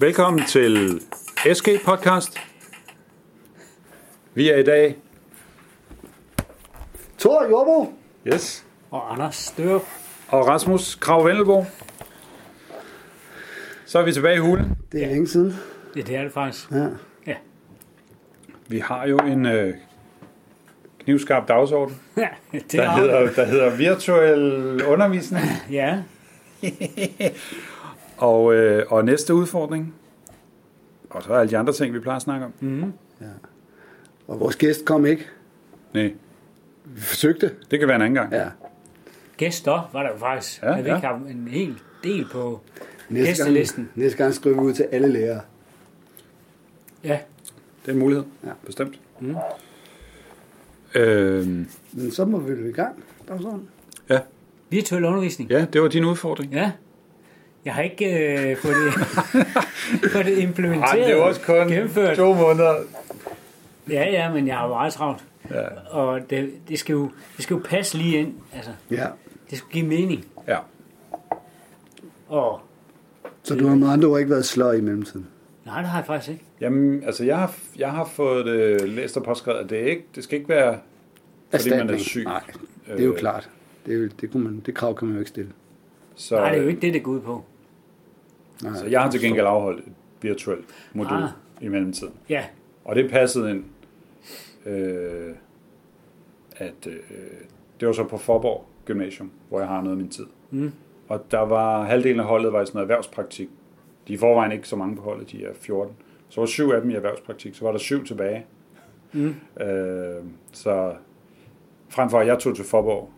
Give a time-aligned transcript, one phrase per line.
[0.00, 1.00] Velkommen til
[1.54, 2.38] SG Podcast.
[4.34, 4.96] Vi er i dag...
[7.18, 7.94] Thor Jorbo.
[8.26, 8.66] Yes.
[8.90, 9.82] Og Anders Størup.
[10.28, 11.64] Og Rasmus Krav Vendelbo.
[13.86, 14.76] Så er vi tilbage i hulen.
[14.92, 15.54] Det er længe siden.
[15.96, 16.70] Ja, det er det faktisk.
[16.70, 16.86] Ja.
[17.26, 17.34] Ja.
[18.68, 19.74] Vi har jo en øh,
[21.04, 25.44] knivskarp dagsorden, Ja, det der har hedder, der hedder virtuel undervisning.
[25.70, 26.02] Ja,
[28.16, 29.94] Og, øh, og næste udfordring.
[31.10, 32.52] Og så er alle de andre ting, vi plejer at snakke om.
[32.60, 32.92] mm.
[34.28, 35.26] Og vores gæst kom ikke.
[35.94, 36.14] Nej,
[36.84, 37.50] Vi forsøgte.
[37.70, 38.32] det kan være en anden gang.
[38.32, 38.48] Ja.
[39.36, 40.62] gæster var der jo faktisk.
[40.62, 40.94] Ja, Ja, vi ja.
[40.96, 42.60] ikke har en hel del på
[43.08, 43.84] Næste gæstelisten.
[43.84, 45.40] gang, næste gang skriver vi ud til alle lærere.
[47.04, 47.18] Ja,
[47.82, 48.24] Det er en mulighed.
[48.44, 48.50] Ja.
[48.66, 49.00] Bestemt.
[49.20, 49.36] Mm.
[50.94, 53.04] Øhm, Men så må vi jo i gang.
[53.28, 53.68] Dagsorden.
[54.08, 54.18] ja.
[54.70, 55.50] virtuel undervisning.
[55.50, 56.52] ja, det var din udfordring.
[56.52, 56.72] Ja.
[57.66, 58.06] Jeg har ikke
[58.50, 58.92] øh, fået, det,
[60.12, 61.00] fået det implementeret.
[61.00, 62.16] Ej, det er også kun gennemført.
[62.16, 62.74] to måneder.
[63.90, 65.24] Ja, ja, men jeg har meget travlt.
[65.50, 65.62] Ja.
[65.90, 68.34] Og det, det, skal jo, det skal jo passe lige ind.
[68.54, 69.06] Altså, Ja.
[69.50, 70.24] det skal give mening.
[70.48, 70.58] ja.
[72.28, 72.60] Og
[73.42, 75.26] Så du har med andre ord ikke været sløj i mellemtiden.
[75.66, 76.44] nej, det har jeg faktisk ikke.
[76.60, 80.04] Jamen, altså, jeg har, jeg har fået det læst og påskrevet, at det, er ikke,
[80.14, 80.78] det skal ikke være,
[81.50, 82.24] fordi man er syg.
[82.24, 82.40] Nej,
[82.86, 83.50] det er jo Øh, klart.
[83.86, 85.50] Det, er jo, det, kunne man, det krav kan man jo ikke stille.
[86.14, 87.44] Så, Nej, det er jo ikke det, det går ud på.
[88.62, 88.74] Nej.
[88.76, 91.28] så jeg har til gengæld afholdt et virtuelt modul Ah.
[91.60, 92.12] i mellemtiden.
[92.28, 92.44] Ja,
[92.84, 93.64] Og det passede ind,
[94.66, 95.34] øh,
[96.56, 96.96] at øh,
[97.80, 100.26] det var så på Forborg Gymnasium, hvor jeg har noget af min tid.
[100.50, 100.72] Mm.
[101.08, 103.48] Og der var halvdelen af holdet var i sådan noget erhvervspraktik.
[104.08, 105.94] De er i forvejen ikke så mange på holdet, de er 14.
[106.28, 108.46] Så var syv af dem i erhvervspraktik, så var der syv tilbage.
[109.12, 109.34] Mm.
[109.60, 110.92] Øh, så
[111.88, 113.10] frem for at jeg tog til Forborg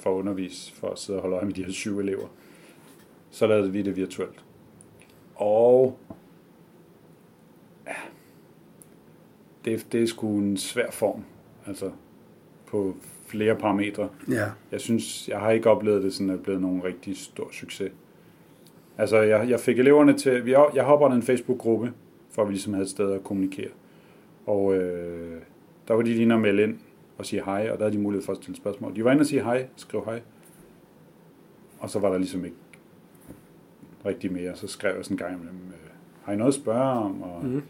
[0.00, 2.26] for at undervise, for at sidde og holde øje med de her syv elever,
[3.30, 4.44] så lavede vi det virtuelt.
[5.34, 5.98] Og
[7.86, 7.92] ja,
[9.64, 11.24] det, det er sgu en svær form,
[11.66, 11.90] altså
[12.66, 12.94] på
[13.26, 14.08] flere parametre.
[14.30, 14.46] Ja.
[14.72, 17.48] Jeg synes, jeg har ikke oplevet det sådan, at det er blevet nogen rigtig stor
[17.52, 17.92] succes.
[18.98, 21.92] Altså, jeg, jeg fik eleverne til, vi, jeg har oprettet en Facebook-gruppe,
[22.30, 23.70] for at vi ligesom havde et sted at kommunikere.
[24.46, 25.42] Og øh,
[25.88, 26.78] der var de lige inde og melde ind
[27.18, 28.96] og sige hej, og der havde de mulighed for at stille spørgsmål.
[28.96, 30.22] De var inde og sige hej, skrive hej.
[31.80, 32.56] Og så var der ligesom ikke
[34.06, 34.56] rigtig mere.
[34.56, 35.90] Så skrev jeg sådan en gang imellem, øh,
[36.24, 37.22] har I noget at spørge om?
[37.22, 37.62] Og Mhm.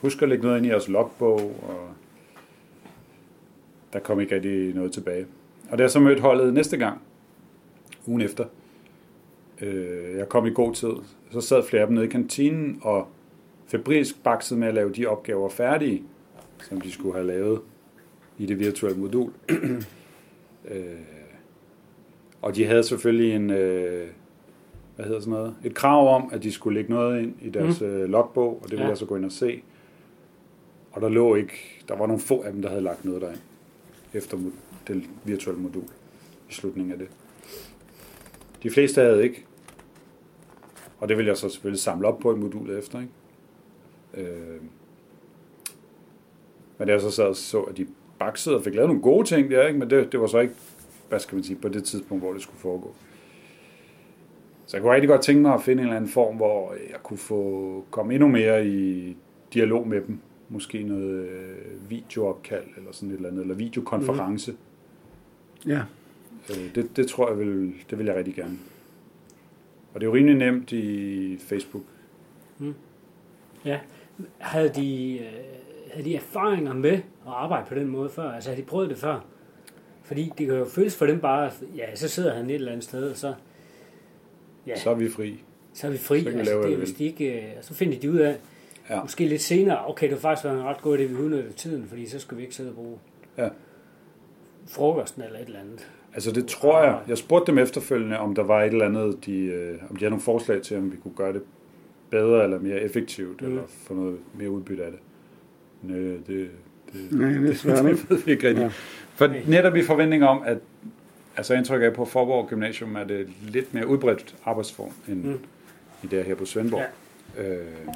[0.00, 1.40] husk at lægge noget ind i jeres logbog.
[1.68, 1.88] Og
[3.92, 5.26] der kom ikke rigtig noget tilbage.
[5.70, 7.00] Og da jeg så mødte holdet næste gang,
[8.06, 8.44] ugen efter,
[9.60, 10.92] øh, jeg kom i god tid,
[11.30, 13.08] så sad flere af dem nede i kantinen og
[13.66, 16.02] febrilsk baksede med at lave de opgaver færdige,
[16.68, 17.60] som de skulle have lavet
[18.38, 19.30] i det virtuelle modul.
[20.70, 20.82] øh,
[22.42, 24.08] og de havde selvfølgelig en, øh,
[24.98, 27.80] hvad hedder sådan noget, et krav om, at de skulle lægge noget ind i deres
[27.80, 27.86] mm.
[27.86, 28.88] øh, logbog, og det ville Ja.
[28.88, 29.62] jeg så gå ind og se.
[30.92, 31.52] Og der lå ikke,
[31.88, 33.38] der var nogle få af dem, der havde lagt noget derind,
[34.14, 34.38] efter
[34.88, 35.82] det virtuelle modul,
[36.50, 37.08] i slutningen af det.
[38.62, 39.44] De fleste havde ikke.
[40.98, 44.30] Og det vil jeg så selvfølgelig samle op på i modulet efter, ikke?
[44.30, 44.60] Øh,
[46.78, 47.86] men jeg så sad og så, at de
[48.18, 49.78] baksede og fik lavet nogle gode ting der, ikke?
[49.78, 50.54] men det, det var så ikke,
[51.08, 52.94] hvad skal man sige, på det tidspunkt, hvor det skulle foregå.
[54.68, 57.02] Så jeg kunne rigtig godt tænke mig at finde en eller anden form, hvor jeg
[57.02, 59.16] kunne få komme endnu mere i
[59.54, 60.18] dialog med dem.
[60.48, 64.54] Måske noget øh, videoopkald eller sådan et eller andet, eller videokonference.
[65.66, 65.80] Ja.
[66.50, 68.58] Øh, det, det tror jeg vil, det vil jeg rigtig gerne.
[69.94, 71.84] Og det er jo rimelig nemt i Facebook.
[73.64, 73.78] ja.
[74.38, 75.26] Havde de, øh,
[75.92, 78.30] havde de erfaringer med at arbejde på den måde før?
[78.30, 79.24] Altså, havde de prøvet det før?
[80.02, 82.84] Fordi det kan jo føles for dem bare, ja, så sidder han et eller andet
[82.84, 83.34] sted, og så,
[84.68, 85.42] ja, Så er vi fri.
[85.72, 86.22] så er vi fri.
[86.22, 88.36] så altså, det, hvis de ikke, øh, så finder de ud af,
[88.90, 89.02] Ja.
[89.02, 91.86] måske lidt senere, okay, det var faktisk været en ret god idé, vi udnyttede tiden,
[91.88, 92.98] fordi så skulle vi ikke sidde og bruge
[93.38, 93.48] Ja.
[94.68, 95.88] frokosten eller et eller andet.
[96.14, 96.98] Altså det tror jeg.
[97.08, 100.10] Jeg spurgte dem efterfølgende, om der var et eller andet, de, øh, om de havde
[100.10, 101.42] nogle forslag til, om vi kunne gøre det
[102.10, 103.46] bedre eller mere effektivt, mm.
[103.48, 105.00] Eller få noget mere udbytte af det.
[105.82, 106.48] Nej, det, det,
[107.12, 108.00] Nej, det er svært, ikke?
[108.00, 108.64] det ved vi ikke rigtigt.
[108.64, 108.70] Ja.
[109.14, 110.58] For netop i forventning om, at
[111.38, 115.40] altså indtryk af på Forborg Gymnasium er det lidt mere udbredt arbejdsform end mm.
[116.02, 116.84] I det her på Svendborg.
[117.36, 117.54] Ja.
[117.54, 117.88] Øh,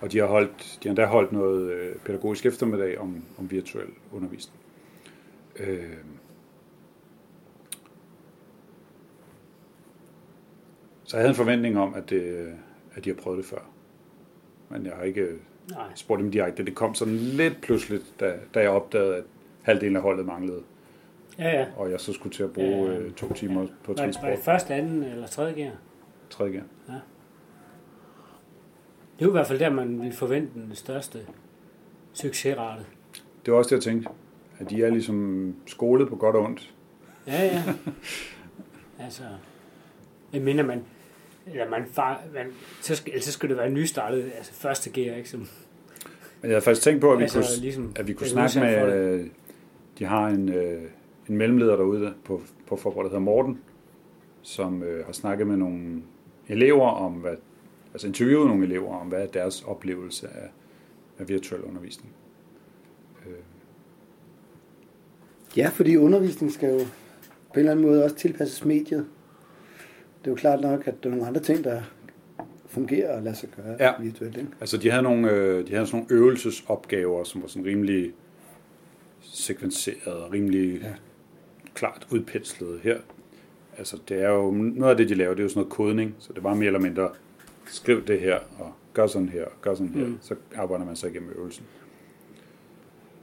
[0.00, 3.88] og de har, holdt, de har endda holdt noget øh, pædagogisk eftermiddag om, om virtuel
[4.12, 4.58] undervisning.
[5.56, 5.96] Øh,
[11.04, 12.52] så jeg havde en forventning om, at, det,
[12.94, 13.70] at de har prøvet det før.
[14.68, 15.28] Men jeg har ikke
[15.70, 15.86] Nej.
[15.94, 16.64] spurgt dem direkte.
[16.64, 19.24] Det kom sådan lidt pludseligt, da, da jeg opdagede, at
[19.62, 20.62] halvdelen af holdet manglede.
[21.38, 21.66] Ja, ja.
[21.76, 22.98] Og jeg så skulle til at bruge Ja.
[22.98, 24.30] øh, to timer på Var det, var transport.
[24.30, 25.72] det første, anden eller tredje gear?
[26.30, 26.66] Tredje gang.
[29.18, 31.18] Det er jo i hvert fald der, man vil forvente den største
[32.12, 32.84] succesrate.
[33.46, 34.08] Det var også det, jeg tænkte.
[34.58, 36.74] At de er ligesom skolet på godt og ondt.
[37.26, 37.62] Ja, ja.
[39.04, 39.22] altså,
[40.32, 40.82] jeg mener man,
[41.46, 42.46] eller man, far, man
[42.82, 45.28] så, skal, så skal det være nystartet, altså første gear, ikke?
[45.28, 45.48] Som, Men
[46.42, 48.86] jeg havde faktisk tænkt på, at vi altså, kunne, ligesom, at vi kunne snakke med...
[48.86, 48.92] det.
[49.20, 49.26] øh,
[49.98, 50.82] De har en, øh,
[51.28, 53.58] en mellemleder derude på, på forberedt, der hedder Morten,
[54.42, 56.02] som øh, har snakket med nogle
[56.48, 57.34] elever om, hvad,
[57.92, 60.48] altså interviewet nogle elever om, hvad er deres oplevelse af,
[61.18, 62.12] af virtuel undervisning.
[63.26, 63.32] Øh,
[65.56, 69.06] Ja, fordi undervisning skal jo på en eller anden måde også tilpasses mediet.
[70.18, 71.82] Det er jo klart nok, at der er nogle andre ting, der
[72.66, 73.92] fungerer og lader sig gøre Ja.
[74.02, 74.36] virtuelt.
[74.36, 74.48] Ikke?
[74.60, 78.12] Altså, de havde nogle, øh, de havde sådan nogle øvelsesopgaver, som var sådan rimelig
[79.20, 80.94] sekvenseret og rimelig ja.
[81.76, 82.98] Klart udpenslet her.
[83.78, 86.14] Altså, det er jo, noget af det, de laver, det er jo sådan noget kodning,
[86.18, 87.10] så det var mere eller mindre,
[87.66, 90.18] skriv det her, og gør sådan her, og gør sådan her, Mm.
[90.20, 91.64] så arbejder man sig igennem øvelsen.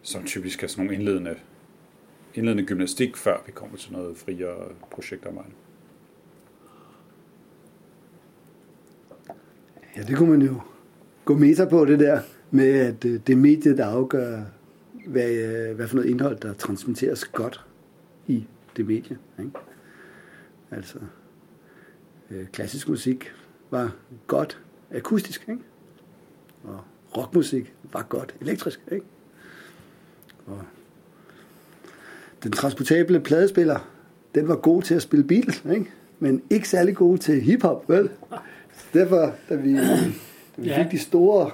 [0.02, 1.36] Som typisk er sådan nogle indledende,
[2.36, 4.56] indledende gymnastik, før vi kommer til noget friere
[4.92, 5.50] projektarbejde.
[9.98, 10.56] Ja, det kunne man jo
[11.26, 12.20] gå meta på det der
[12.52, 14.42] med, at øh, det er mediet, der afgør,
[15.08, 17.66] hvad, øh, hvad for noget indhold, der transmitteres godt
[18.28, 18.46] i
[18.78, 19.18] det medie.
[19.40, 19.52] Ikke?
[20.72, 20.98] Altså,
[22.32, 23.34] øh, klassisk musik
[23.72, 23.96] var
[24.28, 24.62] godt
[24.92, 25.62] akustisk, ikke?
[26.64, 26.80] og
[27.18, 28.82] rockmusik var godt elektrisk.
[28.92, 29.06] Ikke?
[30.48, 30.62] Og
[32.44, 33.90] den transportable pladespiller,
[34.36, 35.92] den var god til at spille Beatles, ikke?
[36.20, 38.10] men ikke særlig god til hiphop, vel?
[38.94, 40.12] Derfor, da vi, da
[40.58, 40.84] vi Ja.
[40.84, 41.52] fik de store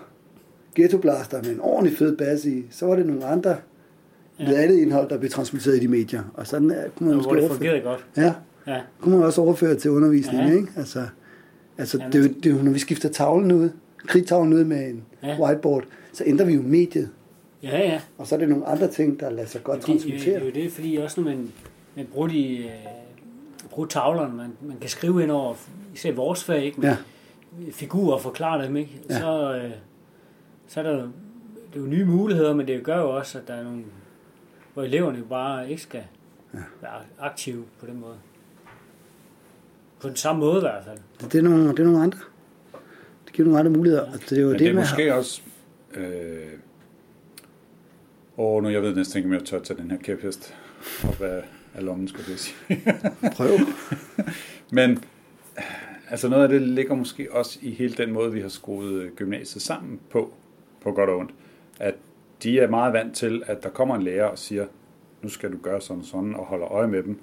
[0.76, 3.58] ghettoblaster med en ordentlig fed bas i, så var det nogle andre
[4.40, 4.62] Ja.
[4.62, 6.24] andet indhold, der blev transmitteret i de medier.
[6.34, 8.06] Og sådan er, kunne man måske hvor det overføre, fungerede godt.
[8.18, 8.34] ja,
[8.68, 10.54] Ja, kunne man også overføre til undervisning, Ja.
[10.56, 10.68] ikke?
[10.76, 11.04] Altså,
[11.78, 12.12] altså Jamen.
[12.14, 13.70] det, er jo, det er jo, når vi skifter tavlen ud,
[14.08, 15.40] kridtavlen ud med en Ja.
[15.42, 15.84] whiteboard,
[16.14, 17.10] så ændrer vi jo mediet.
[17.64, 18.02] ja, ja.
[18.18, 20.42] Og så er det nogle andre ting, der lader sig godt Det, det, det transmittere.
[20.42, 21.50] er jo det, fordi også når man,
[21.96, 22.70] man bruger, de, øh,
[23.70, 25.56] bruger tavlerne, man, man kan skrive ind over,
[25.96, 26.88] især vores fag, ikke?
[26.88, 26.98] Ja,
[27.72, 28.92] figurer og forklare dem, ikke?
[29.10, 29.20] Ja.
[29.20, 29.72] Så, øh,
[30.68, 30.92] så er der
[31.74, 33.82] det er jo nye muligheder, men det gør jo også, at der er nogle,
[34.80, 36.04] hvor eleverne jo bare ikke skal
[36.54, 36.60] Ja.
[36.82, 38.16] være aktive på den måde.
[40.02, 40.98] På den samme måde i hvert fald.
[41.22, 42.20] det, det, er nogle, det er nogle andre.
[43.26, 44.06] Det giver nogle andre muligheder.
[44.06, 44.12] Ja.
[44.12, 45.42] Altså, det er jo Men det, det er måske også...
[45.94, 46.48] Øh,
[48.38, 50.56] og nu jeg ved næsten ikke, om jeg tør tage den her kæphest
[51.08, 51.44] op af,
[51.76, 52.56] af lommen, skulle jeg sige.
[53.22, 53.50] har prøv.
[54.72, 55.04] Men
[56.10, 59.12] altså noget af det ligger måske også i hele den måde, vi har skruet øh,
[59.12, 60.34] gymnasiet sammen på,
[60.82, 61.32] på godt og ondt.
[61.80, 61.96] At
[62.44, 64.66] de er meget vant til, at der kommer en lærer og siger,
[65.22, 67.20] nu skal du gøre sådan og sådan, og holder øje med dem.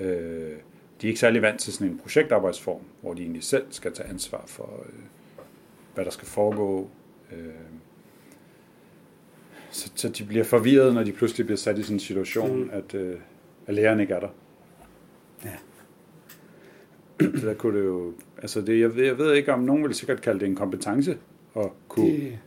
[0.00, 0.56] Øh,
[1.00, 4.08] de er ikke særlig vant til sådan en projektarbejdsform, hvor de egentlig selv skal tage
[4.08, 4.92] ansvar for, øh,
[5.94, 6.90] hvad der skal foregå.
[7.32, 7.38] Øh,
[9.70, 12.70] så, så de bliver forvirret, når de pludselig bliver sat i sådan en situation, Mm.
[12.72, 13.16] at, øh,
[13.66, 14.28] at læreren ikke er der.
[15.44, 15.56] Ja.
[17.40, 18.12] Så der kunne det jo...
[18.42, 21.18] Altså det, jeg, ved, jeg ved ikke, om nogen vil sikkert kalde det en kompetence
[21.56, 22.38] at kunne, det...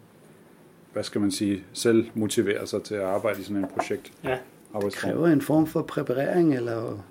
[0.92, 4.14] Det hvad skal man sige, selv motivere sig til at arbejde i sådan en projekt.
[4.24, 4.38] Ja.
[4.74, 5.12] Arbejdsform.
[5.12, 7.04] kræver en form for præparering eller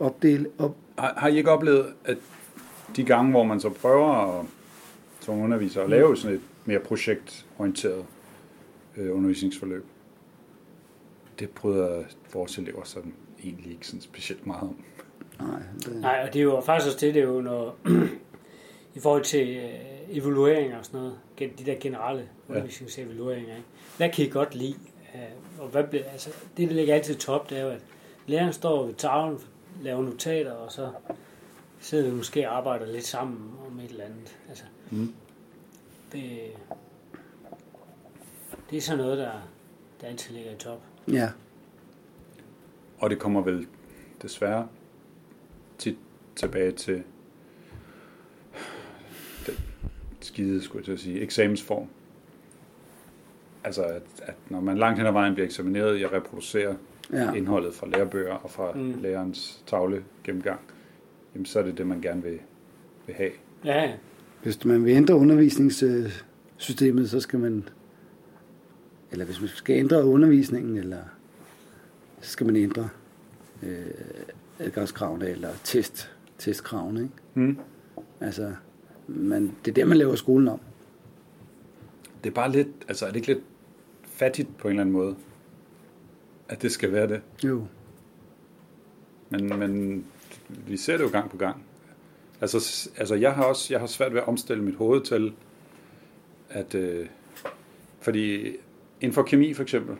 [0.00, 2.18] opdel, op, Har, har I ikke oplevet, at
[2.96, 4.46] de gange, hvor man så prøver at,
[5.20, 8.04] som underviser at lave sådan et mere projektorienteret
[8.96, 9.84] øh, undervisningsforløb,
[11.38, 14.76] det bryder vores elever sådan egentlig ikke sådan specielt meget om.
[15.40, 17.76] Nej, det, Nej, og det er jo faktisk også det, det er jo når,
[18.96, 23.68] i forhold til øh, evalueringer og sådan noget, de der generelle undervisningsevalueringer, ikke?
[23.96, 24.74] hvad kan I godt lide?
[25.14, 25.20] Øh,
[25.60, 27.80] og hvad, bliver- altså, det, der ligger altid top, det er jo, at
[28.26, 29.38] læreren står ved tavlen,
[29.82, 30.90] laver notater, og så
[31.80, 34.38] sidder vi måske og arbejder lidt sammen om et eller andet.
[34.48, 35.14] Altså, Mm.
[36.12, 36.40] det,
[38.70, 39.32] det er sådan noget, der,
[40.00, 40.80] der altid ligger i top.
[41.12, 41.30] ja,
[42.98, 43.66] Og det kommer vel
[44.22, 44.68] desværre
[45.78, 45.96] tit
[46.36, 47.02] tilbage til
[49.46, 49.54] den
[50.26, 51.86] skide, skulle jeg til at sige, eksamensform.
[53.64, 56.76] Altså, at, at når man langt hen ad vejen bliver eksamineret i at reproducere
[57.12, 57.32] ja.
[57.32, 58.94] indholdet fra lærebøger og fra Mm.
[59.02, 60.60] lærerens tavle gennemgang,
[61.34, 62.38] jamen så er det det, man gerne vil,
[63.06, 63.30] vil have.
[63.64, 63.92] Ja, ja.
[64.42, 67.68] Hvis man vil ændre undervisningssystemet, så skal man,
[69.12, 71.02] eller hvis man skal ændre undervisningen, eller
[72.20, 72.88] så skal man ændre
[73.62, 73.86] øh,
[74.58, 77.00] adgangskravene eller test, testkravene.
[77.02, 77.14] Ikke?
[77.34, 77.58] Mm.
[78.20, 78.52] Altså,
[79.06, 80.60] man, det er der, man laver skolen om.
[82.24, 83.44] Det er bare lidt, altså er det ikke lidt
[84.02, 85.16] fattigt på en eller anden måde,
[86.48, 87.20] at det skal være det?
[87.44, 87.66] Jo.
[89.30, 90.04] Men, men
[90.48, 91.62] vi ser det jo gang på gang.
[92.40, 95.32] Altså, altså jeg har også jeg har svært ved at omstille mit hoved til,
[96.50, 97.06] at øh,
[98.00, 98.46] fordi
[99.00, 99.96] inden for kemi for eksempel,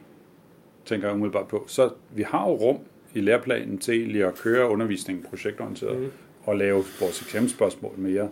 [0.84, 2.78] tænker jeg umiddelbart på, så vi har jo rum
[3.14, 6.10] i læreplanen til egentlig at køre undervisningen projektorienteret mm.
[6.44, 8.28] og lave vores eksamensspørgsmål mere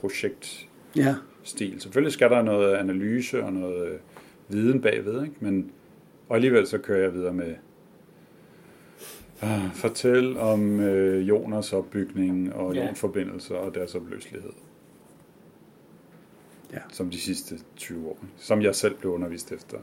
[0.00, 0.68] projektstil.
[0.96, 1.14] Ja,
[1.78, 3.98] Selvfølgelig skal der noget analyse og noget øh,
[4.48, 5.34] viden bagved, ikke?
[5.40, 5.70] Men,
[6.28, 7.54] og alligevel så kører jeg videre med
[9.42, 12.86] ah, fortæl om øh, ioners opbygning og Ja.
[12.86, 14.50] ionforbindelser og deres opløselighed.
[16.72, 16.78] Ja.
[16.92, 18.18] Som de sidste 20 år.
[18.36, 19.78] Som jeg selv blev undervist efter.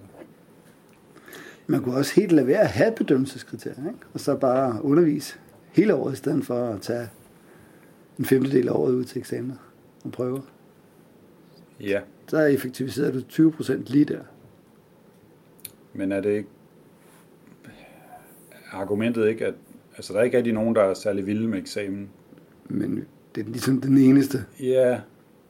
[1.68, 4.00] man kunne også helt lade være at have bedømmelseskriterier, ikke?
[4.14, 5.36] og så bare undervise
[5.72, 7.10] hele året, i stedet for at tage
[8.20, 9.56] en femtedel af året ud til eksamener
[10.04, 10.40] og prøver.
[11.80, 14.20] Ja, Så effektiviserer du 20 procent lige der.
[15.94, 16.50] men er det ikke
[18.72, 19.54] argumentet ikke, at
[19.98, 22.10] altså, der er ikke rigtig nogen, der er særlig vilde med eksamen?
[22.70, 23.06] Men
[23.36, 25.00] det er ligesom den eneste Ja,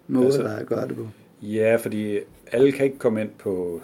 [0.07, 1.07] måde, Altså- der er at gøre det på.
[1.41, 2.19] ja, fordi
[2.51, 3.81] alle kan ikke komme ind på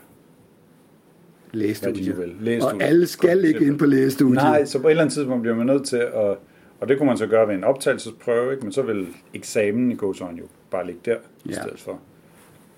[1.54, 1.60] vil.
[1.60, 2.66] Lægestudier.
[2.66, 4.36] Og alle skal ikke ind på lægestudiet.
[4.36, 6.38] Nej, så på et eller andet tidspunkt bliver man nødt til at...
[6.82, 8.64] Og det kunne man så gøre ved en optagelsesprøve, ikke?
[8.64, 11.54] men så vil eksamen i gåsøjne jo bare ligge der, i Ja.
[11.62, 12.00] stedet for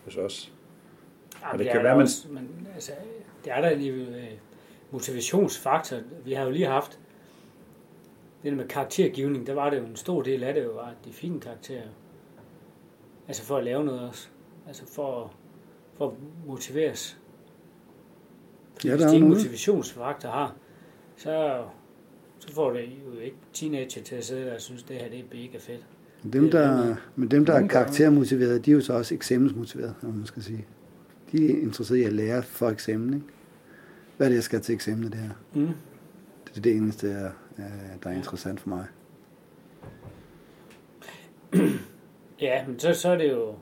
[0.05, 0.51] hos os.
[1.41, 2.91] Ja, Og det, det kan være, man- også, men altså,
[3.45, 4.23] det er der en øh,
[4.91, 5.97] motivationsfaktor.
[6.25, 6.99] Vi har jo lige haft
[8.43, 10.93] det der med karaktergivning, der var det jo en stor del af det jo, var
[11.05, 11.83] de fine karakterer.
[13.27, 14.27] Altså for at lave noget også.
[14.67, 15.33] Altså for,
[15.97, 16.13] for at
[16.47, 17.17] motiveres.
[18.85, 19.35] Ja, hvis der er de noget.
[19.37, 20.55] motivationsfaktor har,
[21.17, 21.63] så,
[22.41, 25.19] så får det jo ikke teenager til at sidde der og synes, det her det
[25.19, 25.85] er mega fedt.
[26.33, 30.25] Dem, der, men dem, der er karaktermotiverede, de er jo så også eksamensmotiverede, om man
[30.25, 30.65] skal sige.
[31.31, 33.25] De er interesserede i at lære for eksamen, ikke?
[34.17, 35.29] Hvad er det, jeg skal til eksamen, det her?
[35.53, 35.69] Mm.
[36.47, 37.31] Det er det eneste, der,
[38.03, 38.85] der er interessant for mig.
[42.41, 43.55] Ja, men så, så er det jo...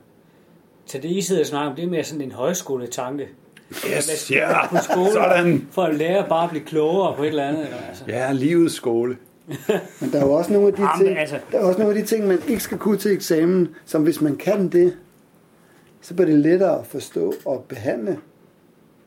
[0.86, 3.28] Så det, I sidder og snakker om, det er mere sådan en højskoletanke.
[3.70, 5.12] Yes, ja, man på skole?
[5.12, 5.68] sådan.
[5.70, 7.64] For at lære bare at blive klogere på et eller andet.
[7.64, 8.04] Eller, altså.
[8.08, 9.16] Ja, livets skole.
[10.00, 11.94] Men der er jo også nogle af de Jamen, ting, altså- der er også nogle
[11.96, 14.96] af de ting, man ikke skal kunne til eksamen, som hvis man kan det,
[16.00, 18.18] så bliver det lettere at forstå og behandle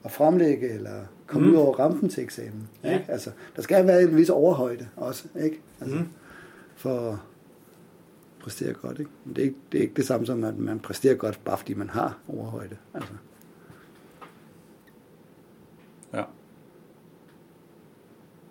[0.04, 0.92] og fremlægge eller
[1.28, 1.54] komme mm.
[1.54, 2.70] ud over rampen til eksamen.
[2.84, 2.94] Ja.
[2.94, 3.06] Ikke?
[3.08, 5.62] Altså, der skal være en vis overhøjde også, ikke?
[5.82, 6.08] Altså, Mm.
[6.76, 7.16] for at
[8.44, 9.00] præstere godt.
[9.00, 9.12] Ikke?
[9.26, 11.58] Men det, er ikke, det er ikke det samme som, at man præsterer godt, bare
[11.58, 12.76] fordi man har overhøjde.
[12.94, 13.14] Altså.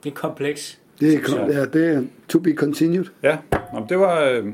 [0.04, 0.78] Det er kompleks.
[1.00, 3.04] Det, er, Så- ja, det er to be continued.
[3.22, 3.38] Ja,
[3.72, 4.20] Nå, det var...
[4.24, 4.52] Øh, det,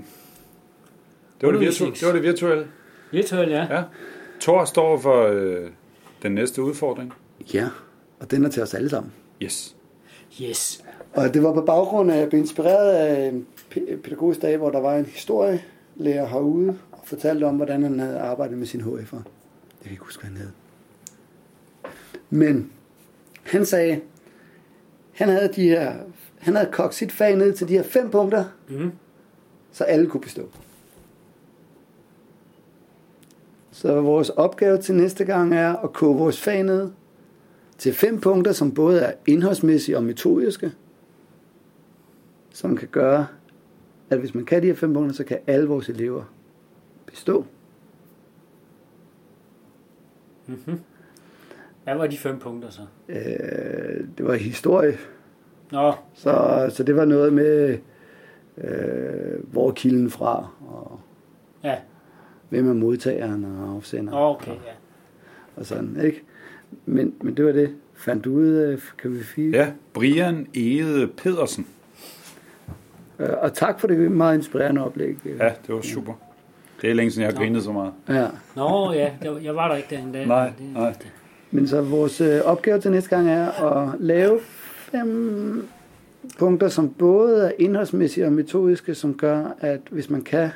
[1.43, 2.67] var det, virtu- det var det virtuelle.
[3.13, 3.67] Virtuelt, ja.
[3.77, 3.83] Ja.
[4.41, 5.71] Thor står for øh,
[6.23, 7.13] den næste udfordring.
[7.55, 7.69] Ja,
[8.21, 9.13] og den er til os alle sammen.
[9.43, 9.77] Yes.
[10.43, 10.85] Yes.
[11.15, 14.57] Og det var på baggrund af, at jeg blev inspireret af en pæ- pædagogisk dag,
[14.57, 18.81] hvor der var en historielærer herude, og fortalte om, hvordan han havde arbejdet med sin
[18.81, 19.17] HF'er.
[19.17, 20.51] Jeg kan ikke huske, hvad han hed.
[22.31, 22.71] Men
[23.43, 24.01] han sagde,
[25.19, 25.95] han havde, de her,
[26.39, 28.93] han havde kogt sit fag ned til de her fem punkter, Mm.
[29.73, 30.49] så alle kunne bestå.
[33.71, 36.91] Så vores opgave til næste gang er at koge vores fag ned
[37.79, 40.73] til fem punkter, som både er indholdsmæssige og metodiske,
[42.51, 43.27] som kan gøre,
[44.11, 46.25] at hvis man kan de her fem punkter, så kan alle vores elever
[47.07, 47.47] bestå.
[50.47, 50.81] Mm-hmm.
[51.89, 52.81] Hvad var de fem punkter så?
[53.09, 54.99] Øh, det var historie,
[55.73, 57.79] Nå, så, så det var noget med,
[58.59, 61.01] øh, hvor kilden fra, og
[61.65, 61.75] ja.
[62.49, 64.19] hvem er modtageren og afsenderen.
[64.19, 64.73] Okay, ja.
[65.57, 66.23] og sådan, ikke?
[66.87, 67.75] Men, men det var det.
[67.95, 69.51] Fandt du ud af, kan vi fire?
[69.59, 71.67] Ja, Brian Ede Pedersen.
[73.19, 75.17] Øh, Og tak for det meget inspirerende oplæg.
[75.25, 76.13] Ja, det var super.
[76.83, 77.93] Det er længe siden, jeg har grinet så meget.
[78.09, 78.27] ja.
[78.57, 79.13] Nå, ja.
[79.23, 80.27] Det jeg var der ikke den dag.
[80.27, 80.95] Nej, det, nej.
[81.51, 85.69] Men så vores øh, opgave til næste gang er at lave fem
[86.39, 90.51] punkter, som både er indholdsmæssige og metodiske, som gør, at hvis man kan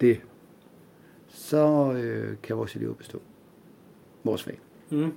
[0.00, 0.20] det,
[1.28, 3.18] så øh, kan vores elever bestå
[4.24, 4.58] vores fag.
[4.90, 5.12] Mm.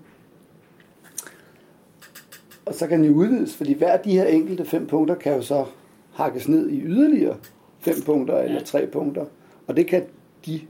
[2.65, 5.36] Og så kan den jo udvides, fordi hver af de her enkelte fem punkter kan
[5.36, 5.65] jo så
[6.13, 7.38] hakkes ned i yderligere
[7.79, 8.63] fem punkter eller Ja.
[8.63, 9.25] tre punkter.
[9.67, 10.03] Og det kan
[10.46, 10.62] de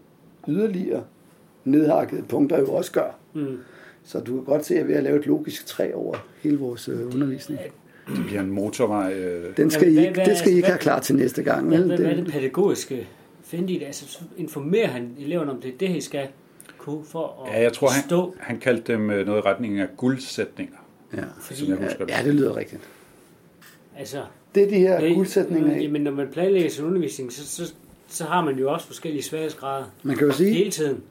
[0.47, 1.03] yderligere
[1.65, 3.11] nedhakkede punkter jo også gøre.
[3.33, 3.57] Mm.
[4.05, 6.15] Så du kan godt se, at jeg er ved at lave et logisk træ over
[6.41, 7.59] hele vores øh, undervisning.
[8.07, 9.13] Det bliver en motorvej.
[9.13, 11.15] Øh, Den skal I, hvad- ikke, hvad- det skal I ikke hvad- have klar til
[11.15, 11.67] næste gang.
[11.67, 13.07] Hvad, hvad, hvad er det pædagogiske?
[13.43, 16.27] Finde i det, altså informerer han eleverne om det, det I skal
[16.77, 18.21] kunne for at ja, jeg tror, stå.
[18.21, 20.75] han, han kaldte dem øh, noget i retning af guldsætninger.
[21.13, 21.23] ja.
[21.41, 22.13] Fordi, som jeg husker det.
[22.13, 22.81] ja, det lyder rigtigt.
[23.97, 24.23] altså,
[24.55, 25.75] Det er de her det- guldsætninger.
[25.75, 25.81] af.
[25.81, 27.73] Jamen, når man planlægger sin undervisning, så, så,
[28.07, 31.03] så har man jo også forskellige sværhedsgrader Man kan jo sige, hele tiden.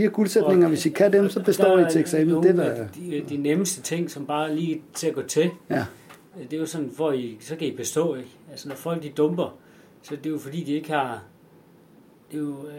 [0.00, 2.26] De her guldsætninger, hvis I kan dem, så består I til eksamen.
[2.28, 5.50] nogle Det er der, de, de nemmeste ting, som bare lige til at gå til.
[5.70, 5.84] ja.
[6.42, 8.28] Det er jo sådan, hvor I, så kan I bestå, ikke?
[8.50, 9.58] Altså, når folk de dumper,
[10.02, 11.22] så det er jo fordi, de ikke har...
[12.32, 12.76] Det er jo, øh, det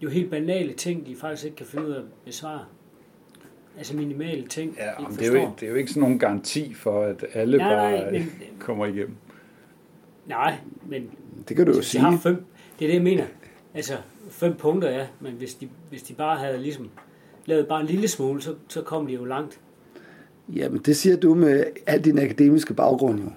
[0.00, 2.60] er jo helt banale ting, de faktisk ikke kan finde ud af at besvare.
[3.78, 6.00] Altså minimale ting, Ja, de men det er, jo, ikke- det er jo ikke sådan
[6.00, 9.14] nogen garanti for, at alle Nej, bare nej, men- kommer igennem.
[10.26, 10.54] Nej,
[10.88, 11.10] men
[11.48, 12.18] Det kan du jo de har sige.
[12.18, 12.44] fem,
[12.78, 13.24] det er det, jeg mener.
[13.74, 13.94] Altså,
[14.30, 16.90] fem punkter, ja, men hvis de, hvis de bare havde ligesom
[17.46, 19.60] lavet bare en lille smule, så, så kom de jo langt.
[20.48, 23.30] Jamen, det siger du med al din akademiske baggrund jo.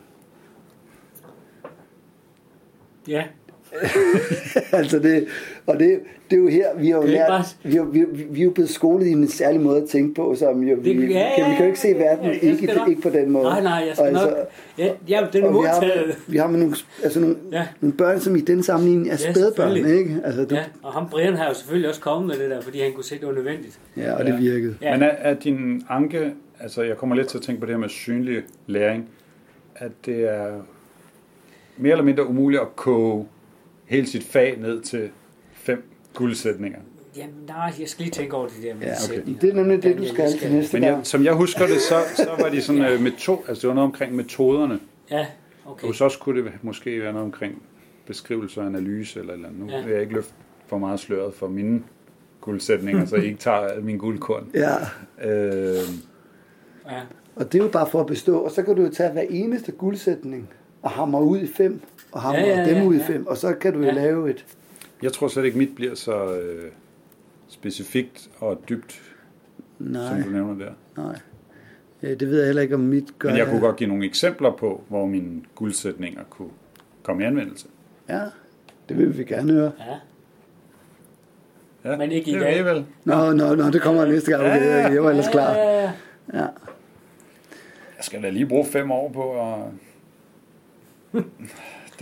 [3.07, 3.23] Ja,
[4.79, 5.27] altså det,
[5.65, 8.05] og det, det er jo her, vi har jo Det lært, bare- vi, har, vi,
[8.11, 10.75] vi, vi er jo blevet skolet i en særlig måde at tænke på, som jo,
[10.75, 13.01] vi, Det- vi, ja, kan, vi kan jo ikke se verden ja, ikke, nok- ikke
[13.01, 13.43] på den måde.
[13.43, 14.49] nej, nej, jeg skal Og nok...
[14.77, 17.67] Ja, ja den er vi har, vi har med nogle, altså nogle, Ja.
[17.81, 20.21] nogle børn, som i den sammenligning er Ja, spædbørn, ikke?
[20.23, 22.81] Altså, du, Ja, og ham Brian har jo selvfølgelig også kommet med det der, fordi
[22.81, 23.79] han kunne se, det var nødvendigt.
[23.97, 24.37] ja, og det Ja.
[24.39, 24.75] virkede.
[24.81, 24.93] Ja.
[24.93, 27.79] Men er, er din anke, altså jeg kommer lidt til at tænke på det her
[27.79, 29.09] med synlig læring,
[29.75, 30.51] at det er
[31.77, 33.25] mere eller mindre umuligt at koge
[33.85, 35.09] hele sit fag ned til
[35.63, 36.79] fem guldsætninger.
[37.17, 39.15] Jamen nej, jeg skal lige tænke over det der med Ja, de okay.
[39.15, 39.41] sætninger.
[39.41, 41.07] Det er nemlig det, du jeg skal til næste Men jeg, gang.
[41.07, 43.87] som jeg husker det, så, så var de sådan øh, metod, altså det var noget
[43.87, 44.79] omkring metoderne.
[45.11, 45.25] Ja,
[45.65, 45.87] Og okay.
[45.87, 47.61] hos os kunne det måske være noget omkring
[48.05, 49.61] beskrivelse og analyse eller, eller andet.
[49.61, 49.81] Nu Ja.
[49.83, 50.33] vil jeg ikke løfte
[50.67, 51.83] for meget sløret for mine
[52.41, 54.49] guldsætninger, så I ikke tager min guldkorn.
[54.53, 54.75] Ja,
[55.29, 55.75] Øh,
[56.91, 56.99] Ja.
[57.35, 59.23] og det er jo bare for at bestå, og så kan du jo tage hver
[59.29, 60.49] eneste guldsætning
[60.81, 63.03] og hamre ud i fem, og hamre Ja, ja, dem ja, ud i ja.
[63.07, 63.91] fem, og så kan du jo Ja.
[63.91, 64.45] lave et...
[65.03, 66.71] jeg tror slet ikke, mit bliver så øh,
[67.47, 69.01] specifikt og dybt,
[69.79, 70.71] Nej, som du nævner der.
[70.97, 71.19] nej.
[72.01, 73.29] Ja, det ved jeg heller ikke, om mit gør.
[73.29, 76.49] Men jeg kunne godt give nogle eksempler på, hvor mine guldsætninger kunne
[77.03, 77.67] komme i anvendelse.
[78.09, 78.21] Ja,
[78.89, 79.71] det vil vi gerne høre.
[79.79, 79.95] ja.
[81.91, 82.65] Ja, Men ikke i dag.
[82.65, 82.85] vel.
[83.03, 84.43] Nå, nå, nå, det kommer næste gang.
[84.43, 85.51] Okay, Ja, jeg var ellers klar.
[85.53, 85.91] Ja, ja, ja.
[86.33, 86.39] Ja.
[87.97, 89.63] Jeg skal da lige bruge fem år på at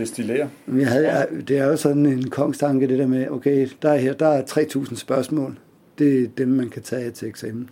[0.01, 0.49] destillere.
[0.67, 3.97] Jeg havde, jeg, det er jo sådan en kongstanke, det der med, okay, der er
[3.97, 5.59] her, der er 3.000 spørgsmål.
[5.97, 7.69] Det er dem, man kan tage til eksamen.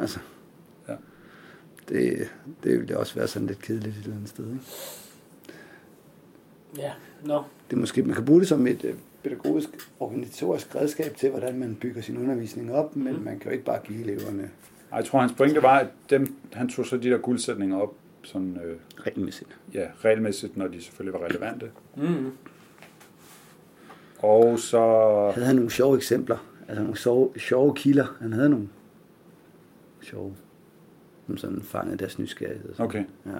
[0.00, 0.18] Altså.
[0.88, 0.94] Ja.
[1.88, 2.28] Det,
[2.64, 4.44] det ville også være sådan lidt kedeligt et eller andet sted.
[4.44, 4.60] Ikke?
[6.78, 6.90] Ja,
[7.24, 7.42] nå.
[7.70, 8.94] Det er måske, man kan bruge det som et øh,
[9.24, 9.68] pædagogisk,
[10.00, 13.22] organisatorisk redskab til, hvordan man bygger sin undervisning op, men Mm.
[13.22, 14.50] man kan jo ikke bare give eleverne
[14.96, 17.94] Jeg tror, hans pointe var, at dem, han tog så de der guldsætninger op
[18.28, 19.58] sådan, øh, regelmæssigt.
[19.74, 21.70] ja, regelmæssigt, når de selvfølgelig var relevante.
[21.96, 22.32] Mm.
[24.18, 24.80] Og så...
[25.34, 26.38] Havde han nogle sjove eksempler,
[26.68, 28.16] altså nogle sjove, sjove kilder.
[28.20, 28.68] Han havde nogle
[30.00, 30.34] sjove,
[31.26, 32.80] som sådan fangede deres nysgerrighed.
[32.80, 33.30] Okay, Ja,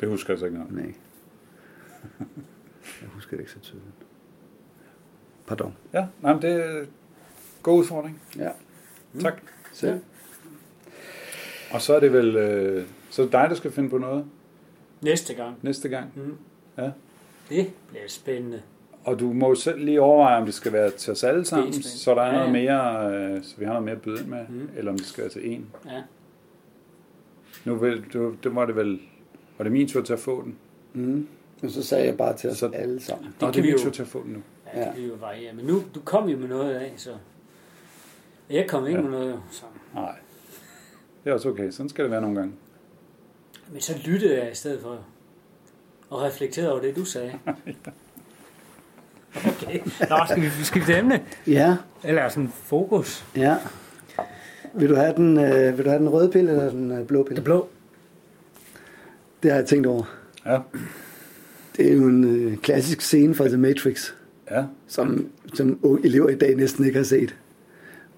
[0.00, 0.74] det husker jeg så ikke noget.
[0.74, 0.94] nej.
[3.00, 3.94] Jeg husker det ikke så tydeligt.
[5.46, 5.76] Pardon.
[5.92, 6.86] Ja, nej, men det er en
[7.62, 8.22] god udfordring.
[8.38, 8.50] Ja.
[9.20, 9.42] Tak.
[9.72, 10.00] Selv.
[11.70, 12.36] Og så er det vel...
[12.36, 14.24] Øh, så er det dig, der skal finde på noget
[15.02, 15.56] Næste gang.
[15.62, 16.12] næste gang.
[16.16, 16.36] Mm.
[16.78, 16.90] Ja.
[17.48, 18.62] Det bliver spændende.
[19.04, 21.68] Og du må jo selv lige overveje, om det skal være til os alle sammen,
[21.72, 22.52] Det er så der er Ja, noget ja.
[22.52, 24.68] mere, øh, så vi har noget mere at byde med, Mm.
[24.76, 25.66] eller om det skal være til en.
[25.86, 26.02] Ja.
[27.64, 29.00] Nu vil, du, det var det vel,
[29.58, 30.56] var det min tur til at få den?
[30.92, 31.28] Mm.
[31.62, 33.34] Og så sagde jeg bare til os Så- alle sammen.
[33.40, 34.42] Nå, det kan er vi min jo- tur til at få den nu.
[34.74, 35.52] Ja, det kan vi jo variere.
[35.54, 37.10] Men nu, du kom jo med noget af, så...
[38.50, 39.02] Jeg kom ikke Ja.
[39.02, 39.64] med noget, så...
[39.94, 40.14] Nej.
[41.24, 41.70] Det er også okay.
[41.70, 42.52] Sådan skal det være nogle gange.
[43.72, 44.98] Men så lyttede jeg i stedet for,
[46.10, 47.32] og reflekterede over det, du sagde.
[49.34, 49.78] Okay.
[50.10, 51.20] Nå, skal vi skifte emne?
[51.46, 53.24] Ja, Eller sådan fokus.
[53.36, 53.56] ja.
[54.74, 57.22] Vil du have den, øh, vil du have den røde pille eller den øh, blå
[57.22, 57.36] pille?
[57.36, 57.68] Det blå.
[59.42, 60.04] Det har jeg tænkt over.
[60.46, 60.58] Ja.
[61.76, 64.12] Det er jo en øh, klassisk scene fra The Matrix,
[64.50, 64.64] Ja.
[64.88, 67.36] som, som unge elever i dag næsten ikke har set.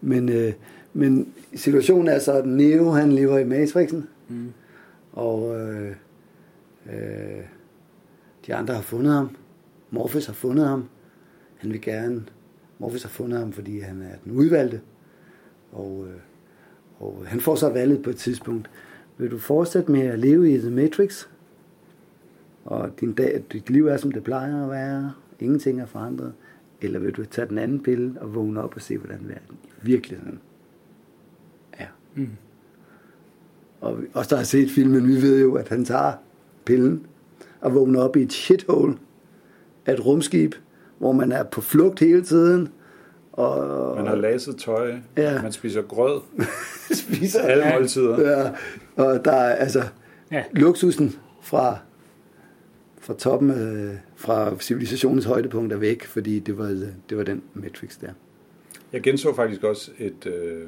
[0.01, 0.53] Men, øh,
[0.93, 4.53] men situationen er så, at Neo han lever i Matrixen, Mm
[5.12, 5.96] og øh,
[6.92, 7.44] øh,
[8.46, 9.37] de andre har fundet ham.
[9.90, 10.88] Morpheus har fundet ham.
[11.57, 12.25] Han vil gerne...
[12.79, 14.81] Morpheus har fundet ham, fordi han er den udvalgte.
[15.72, 16.20] Og, øh,
[16.98, 18.70] og han får så valget på et tidspunkt.
[19.18, 21.27] Vil du fortsætte med at leve i The Matrix?
[22.64, 25.12] Og din dag, dit liv er, som det plejer at være.
[25.40, 26.33] Ingenting er forandret.
[26.81, 29.87] Eller vil du tage den anden pille og vågne op og se, hvordan verden i
[29.87, 30.40] virkeligheden
[31.72, 31.87] er?
[32.14, 32.29] Mm.
[33.83, 36.12] Og os, der har set filmen, vi ved jo, at han tager
[36.64, 37.07] pillen
[37.61, 38.97] og vågner op i et shithole
[39.87, 40.55] af et rumskib,
[40.99, 42.68] hvor man er på flugt hele tiden,
[43.33, 44.95] og Man har laset tøj.
[45.16, 45.42] Ja.
[45.42, 46.21] Man spiser grød.
[47.07, 48.31] spiser Alle måltider.
[48.31, 48.51] Ja,
[49.05, 49.83] og der er altså
[50.33, 50.45] Ja.
[50.53, 51.79] luksusen fra,
[53.01, 56.66] fra toppen, øh, fra civilisationens højdepunkt er væk, fordi det var,
[57.11, 58.11] det var den Matrix der.
[58.92, 60.62] Jeg genså faktisk også et, øh,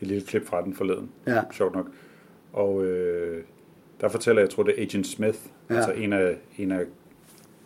[0.00, 1.40] et lille klip fra den forleden, Ja.
[1.52, 1.86] sjovt nok.
[2.56, 3.42] Og øh,
[4.00, 5.38] der fortæller jeg, tror det er Agent Smith,
[5.70, 5.74] Ja.
[5.76, 6.80] altså en af, en af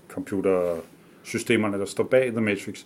[0.09, 2.85] computersystemerne, der står bag The Matrix,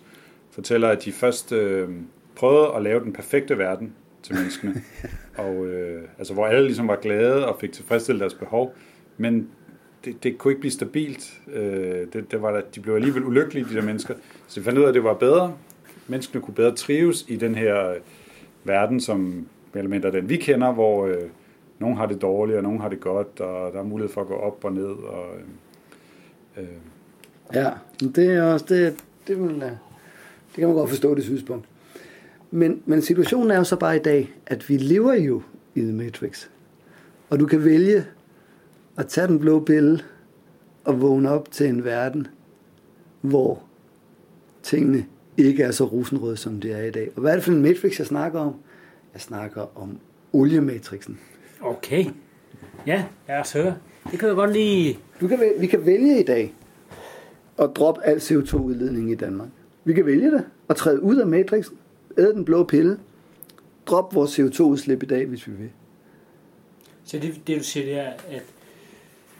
[0.51, 1.89] fortæller, at de først øh,
[2.35, 4.83] prøvede at lave den perfekte verden til menneskene.
[5.37, 8.75] og, øh, altså, hvor alle ligesom var glade og fik tilfredsstillet deres behov.
[9.17, 9.49] Men
[10.05, 11.41] det, det kunne ikke blive stabilt.
[11.53, 14.13] Øh, det, det var, der- de blev alligevel ulykkelige, de der mennesker.
[14.47, 15.57] Så de fandt ud af, at det var bedre.
[16.07, 17.93] Menneskene kunne bedre trives i den her
[18.63, 21.15] verden, som mere eller mindre den vi kender, hvor øh,
[21.79, 24.27] nogen har det dårligt, og nogen har det godt, og der er mulighed for at
[24.27, 24.85] gå op og ned.
[24.85, 25.25] Og,
[26.57, 26.69] øh, øh,
[27.53, 28.95] Ja, det er også, det,
[29.27, 31.65] det, vil, øh, det kan man godt forstå, det synspunkt.
[32.51, 35.41] Men, men situationen er jo så bare i dag, at vi lever jo
[35.75, 36.47] i The Matrix.
[37.29, 38.05] Og du kan vælge
[38.97, 39.99] at tage den blå pille
[40.83, 42.27] og vågne op til en verden,
[43.21, 43.63] hvor
[44.63, 45.05] tingene
[45.37, 47.09] ikke er så rosenrøde, som det er i dag.
[47.15, 48.55] Og hvad er det for en Matrix, jeg snakker om?
[49.13, 49.97] Jeg snakker om
[50.33, 51.19] oliematrixen.
[51.65, 52.05] Okay.
[52.87, 53.75] Ja, jeg også høre.
[54.11, 54.99] Det kan jeg godt lige...
[55.21, 56.53] Du kan, vi kan vælge i dag
[57.59, 59.49] at droppe al CO2-udledning i Danmark.
[59.83, 61.77] Vi kan vælge det og træde ud af matrixen,
[62.17, 62.99] æde den blå pille,
[63.85, 65.69] drop vores CO2-udslip i dag, hvis vi vil.
[67.05, 68.43] Så det, det du siger, det er, at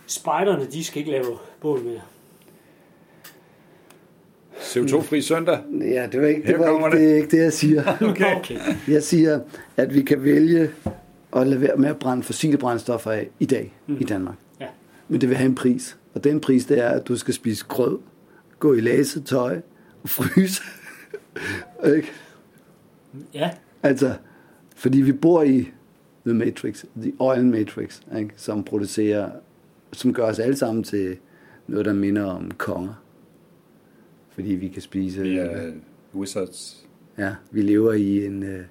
[0.07, 2.01] spejderne, de skal ikke lave bål mere.
[4.55, 5.59] CO2-fri søndag.
[5.81, 7.11] Ja, det var ikke det, var ikke, det.
[7.11, 7.83] er ikke det, jeg siger.
[8.01, 8.35] Okay.
[8.39, 8.59] okay.
[8.87, 9.39] Jeg siger,
[9.77, 10.69] at vi kan vælge
[11.35, 13.97] at lade være med at brænde fossile brændstoffer af i dag mm.
[13.99, 14.35] i Danmark.
[14.59, 14.67] Ja.
[15.07, 15.97] Men det vil have en pris.
[16.13, 17.99] Og den pris, det er, at du skal spise grød,
[18.59, 19.61] gå i laset tøj
[20.03, 20.63] og fryse.
[21.95, 22.11] ikke?
[23.33, 23.51] Ja,
[23.85, 24.15] Altså,
[24.75, 25.71] fordi vi bor i
[26.25, 28.33] The Matrix, The Oil Matrix, ikke?
[28.35, 29.31] som producerer,
[29.93, 31.17] som gør os alle sammen til
[31.67, 33.03] noget, der minder om konger.
[34.29, 35.21] Fordi vi kan spise...
[35.21, 35.71] Vi er
[36.15, 36.87] wizards.
[37.17, 38.65] Ja, vi lever i en, øh,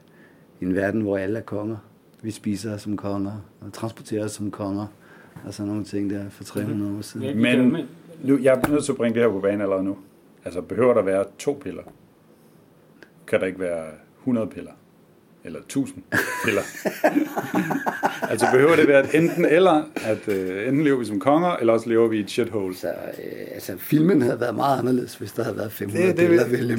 [0.60, 1.76] en verden, hvor alle er konger.
[2.24, 4.86] Vi spiser som konger, og transporterer os som konger,
[5.44, 7.26] og sådan nogle ting der for 300 år siden.
[7.26, 7.86] ja Men
[8.24, 9.96] nu, jeg er nødt til at bringe det her på banen allerede nu.
[10.44, 11.82] Altså, behøver der være to piller?
[13.26, 13.84] Kan der ikke være
[14.20, 14.70] 100 piller?
[15.44, 16.02] Eller 1000
[16.44, 16.62] piller?
[18.30, 21.72] altså, behøver det være et enten eller, at øh, enten lever vi som konger, eller
[21.72, 22.76] også lever vi i et shithole?
[22.76, 22.94] Så øh,
[23.54, 26.68] altså, filmen havde været meget anderledes, hvis der havde været 500 Det- det, det det,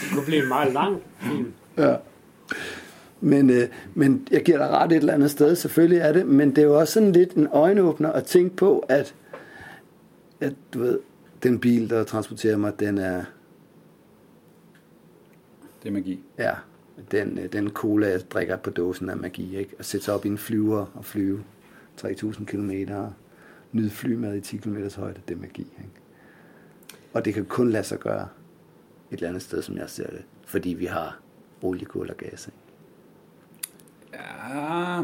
[0.00, 1.52] det kunne blive en meget lang film.
[1.78, 1.94] Ja.
[3.20, 6.50] Men, øh, men jeg giver dig ret et eller andet sted, selvfølgelig er det, men
[6.50, 9.14] det er jo også sådan lidt en øjenåbner at tænke på, at,
[10.40, 10.98] at du ved,
[11.42, 13.24] den bil, der transporterer mig, den er,
[15.82, 16.20] Det er magi.
[16.38, 16.52] ja,
[17.10, 19.74] den, øh, den cola, jeg drikker på dåsen er magi, ikke?
[19.78, 21.44] At sætte sig op i en flyver og flyve
[21.96, 23.12] 3000 km og
[23.72, 25.90] nyde flymad i 10 km højde, det er magi, ikke?
[27.12, 28.28] Og det kan kun lade sig gøre
[29.10, 31.20] et eller andet sted, som jeg ser det, fordi vi har
[31.62, 32.58] olie, kul og gas, ikke?
[34.14, 35.02] Ja,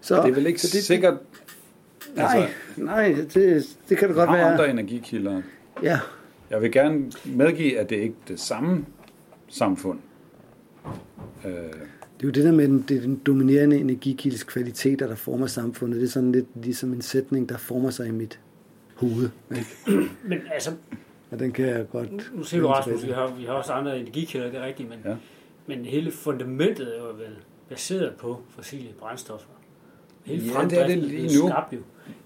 [0.00, 1.14] Så, det er vel ikke så det, sikkert...
[2.16, 4.52] Nej, Altså, nej, det, det kan det godt har være.
[4.52, 5.42] andre energikilder.
[5.82, 6.00] Ja,
[6.50, 8.84] Jeg vil gerne medgive, at det ikke er det samme
[9.48, 9.98] samfund.
[11.44, 15.14] Øh, det er jo det der med den, det er den dominerende energikildes kvaliteter, der
[15.14, 16.00] former samfundet.
[16.00, 18.40] Det er sådan lidt ligesom en sætning, der former sig i mit
[18.96, 19.28] hoved.
[19.50, 19.66] Ikke?
[20.28, 20.70] Men altså,
[21.30, 22.30] Og den kan jeg godt...
[22.34, 24.98] nu siger du Rasmus, vi har, vi har også andre energikilder, det er rigtigt, men,
[25.04, 25.14] Ja.
[25.66, 27.36] Men hele fundamentet er jo vel
[27.68, 29.48] baseret på fossile brændstoffer.
[30.24, 31.48] Hele Ja, det er det lige nu.
[31.48, 31.78] skabt jo.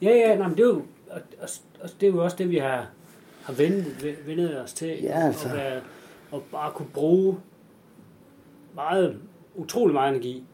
[0.03, 1.49] Ja, ja, nej, men det er jo, og, og,
[1.81, 2.91] og det er jo også det, vi har,
[3.43, 4.89] har vendet, vendet os til.
[5.03, 5.49] Ja, altså.
[5.49, 5.81] At, være,
[6.35, 7.39] at bare kunne bruge
[8.75, 9.21] meget,
[9.55, 10.45] utrolig meget energi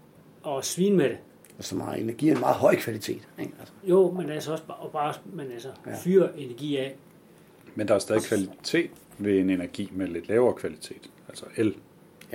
[0.42, 1.18] og svine med det.
[1.58, 3.28] Og så meget energi er en meget høj kvalitet.
[3.40, 3.52] Ikke?
[3.58, 5.90] Altså, Jo, men altså også bare, og bare men altså, Ja.
[5.90, 5.96] ja.
[5.96, 6.96] fyre energi af.
[7.74, 11.10] men der er stadig kvalitet ved en energi med lidt lavere kvalitet.
[11.28, 11.74] Altså el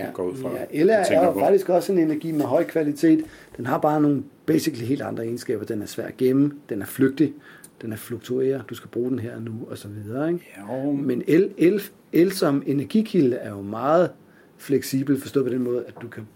[0.06, 0.12] ja.
[0.14, 0.50] går ud fra.
[0.56, 1.40] ja, el er, på.
[1.40, 3.26] faktisk også en energi med høj kvalitet.
[3.58, 5.66] Den har bare nogle basically helt andre egenskaber.
[5.66, 7.34] Den er svær at gemme, den er flygtig,
[7.82, 10.28] den er fluktuerer, du skal bruge den her og nu, og så videre.
[10.34, 10.46] Ikke?
[10.70, 11.82] Jo, Men el, el,
[12.14, 14.12] el som energikilde er jo meget
[14.58, 16.28] fleksibel, forstået på den måde, at du kan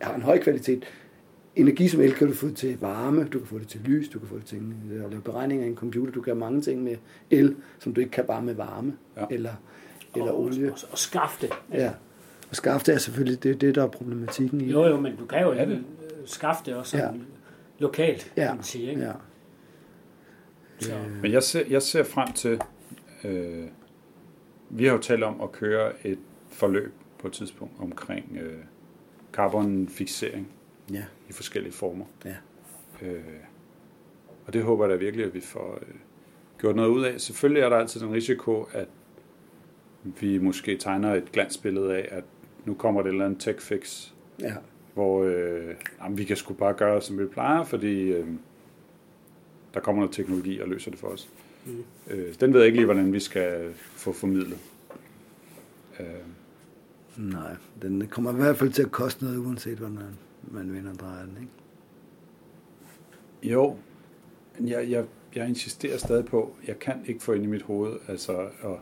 [0.00, 0.84] have en høj kvalitet.
[1.56, 4.18] Energi som el kan du få til varme, du kan få det til lys, du
[4.18, 6.82] kan få det til at lave beregninger i en computer, du kan have mange ting
[6.82, 6.96] med
[7.30, 9.24] el, som du ikke kan bare med varme Ja.
[9.30, 9.50] eller,
[10.16, 10.72] eller og, olie.
[10.72, 11.50] Og, og skaffe det.
[11.72, 11.90] Ja.
[12.50, 15.42] Og skafte er selvfølgelig det, det der er problematikken i Jo, jo, men du kan
[15.42, 15.68] jo det.
[15.68, 15.78] øh,
[16.24, 17.20] skaffe det også sådan Ja.
[17.78, 18.46] lokalt, Ja.
[18.46, 18.90] kan man sige.
[18.90, 19.02] Ikke?
[19.02, 19.12] Ja.
[20.78, 22.60] Så, Men jeg ser, jeg ser frem til,
[23.24, 23.64] øh,
[24.70, 28.58] vi har jo talt om at køre et forløb på et tidspunkt omkring øh,
[29.32, 30.48] carbonfixering
[30.92, 31.04] ja.
[31.28, 32.04] i forskellige former.
[32.24, 32.34] Ja.
[33.02, 33.20] Øh,
[34.46, 35.94] og det håber jeg da virkelig, at vi får øh,
[36.58, 37.20] gjort noget ud af.
[37.20, 38.88] Selvfølgelig er der altid den risiko, at
[40.20, 42.24] vi måske tegner et glansbillede af, at
[42.70, 44.54] nu kommer det et eller andet tech fix, Ja.
[44.94, 48.26] hvor øh, jamen, vi kan sgu bare gøre, som vi plejer, fordi øh,
[49.74, 51.28] der kommer noget teknologi og løser det for os.
[51.66, 51.84] Mm.
[52.10, 54.58] Øh, den ved jeg ikke lige, hvordan vi skal få formidlet.
[56.00, 56.06] Øh,
[57.16, 60.04] Nej, den kommer i hvert fald til at koste noget, uanset hvad man,
[60.42, 61.52] man vinder drejer den, ikke?
[63.54, 63.76] jo,
[64.60, 65.04] jeg, jeg,
[65.34, 68.76] jeg insisterer stadig på, jeg kan ikke få ind i mit hoved, altså at,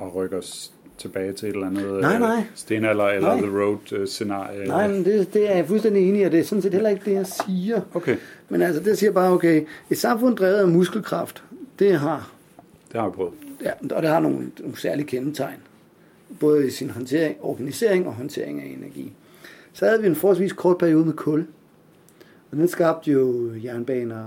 [0.00, 2.44] at rykke os tilbage til et eller andet Nej, øh, nej.
[2.54, 3.40] stenalder eller Nej.
[3.40, 4.64] The Road-scenarie.
[4.66, 6.90] Nej, men det, det er jeg fuldstændig enig i, og det er sådan set heller
[6.90, 7.80] ikke det, jeg siger.
[7.94, 8.16] Okay,
[8.48, 11.44] Men altså, det siger bare, okay, et samfund drevet af muskelkraft,
[11.78, 12.32] det har,
[12.92, 13.32] det har vi prøvet.
[13.64, 15.58] ja, og det har nogle, nogle særlige kendetegn.
[16.40, 19.12] Både i sin håndtering, organisering og håndtering af energi.
[19.72, 21.46] Så havde vi en forholdsvis kort periode med kul.
[22.50, 24.24] Og den skabte jo jernbaner,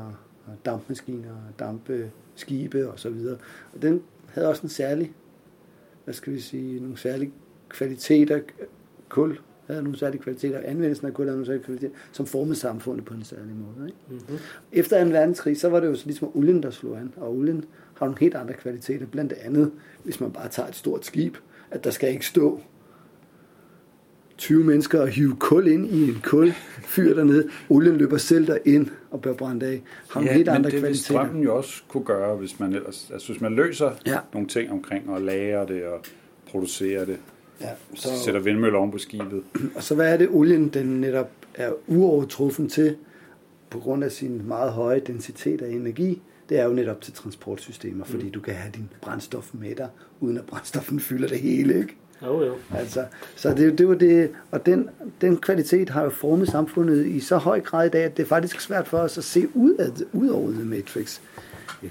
[0.47, 3.37] og dampmaskiner, og dampskibe og så videre.
[3.75, 4.01] Og den
[4.33, 5.11] havde også en særlig,
[6.03, 7.31] hvad skal vi sige, nogle særlige
[7.69, 8.39] kvaliteter.
[9.09, 9.37] Kul
[9.67, 13.13] havde nogle særlige kvaliteter, anvendelsen af kul havde nogle særlige kvaliteter, som formede samfundet på
[13.13, 13.87] en særlig måde.
[13.87, 13.99] Ikke?
[14.09, 14.37] Mm-hmm.
[14.71, 15.09] Efter 2.
[15.09, 17.13] verdenskrig, så var det jo ligesom olien, der slog an.
[17.17, 19.05] Og olien har nogle helt andre kvaliteter.
[19.05, 19.71] Blandt andet,
[20.03, 21.37] hvis man bare tager et stort skib,
[21.71, 22.61] at der skal ikke stå
[24.43, 27.49] 20 mennesker og hive kul ind i en kulfyr dernede.
[27.69, 29.81] Olien løber selv derind og bliver brændt af.
[30.09, 31.03] Har nogle helt men andre det kvaliteter.
[31.23, 34.17] strømmen jo også kunne gøre, hvis man ellers, altså hvis man løser Ja.
[34.33, 35.99] nogle ting omkring og lager det og
[36.47, 37.17] producerer det,
[37.61, 39.43] Ja, så sætter vindmøller oven på skibet.
[39.75, 42.95] og så hvad er det, olien den netop er uovertruffen til,
[43.69, 46.21] på grund af sin meget høje densitet af energi?
[46.49, 50.37] Det er jo netop til transportsystemer, fordi du kan have din brændstof med dig, uden
[50.37, 51.95] at brændstoffen fylder det hele, ikke?
[52.25, 52.53] Jo, jo.
[52.75, 53.05] Altså,
[53.35, 54.89] så det, det var det, og den,
[55.21, 58.27] den kvalitet har jo formet samfundet i så høj grad i dag, at det er
[58.27, 61.19] faktisk svært for os at se ud, af, ud over The Matrix.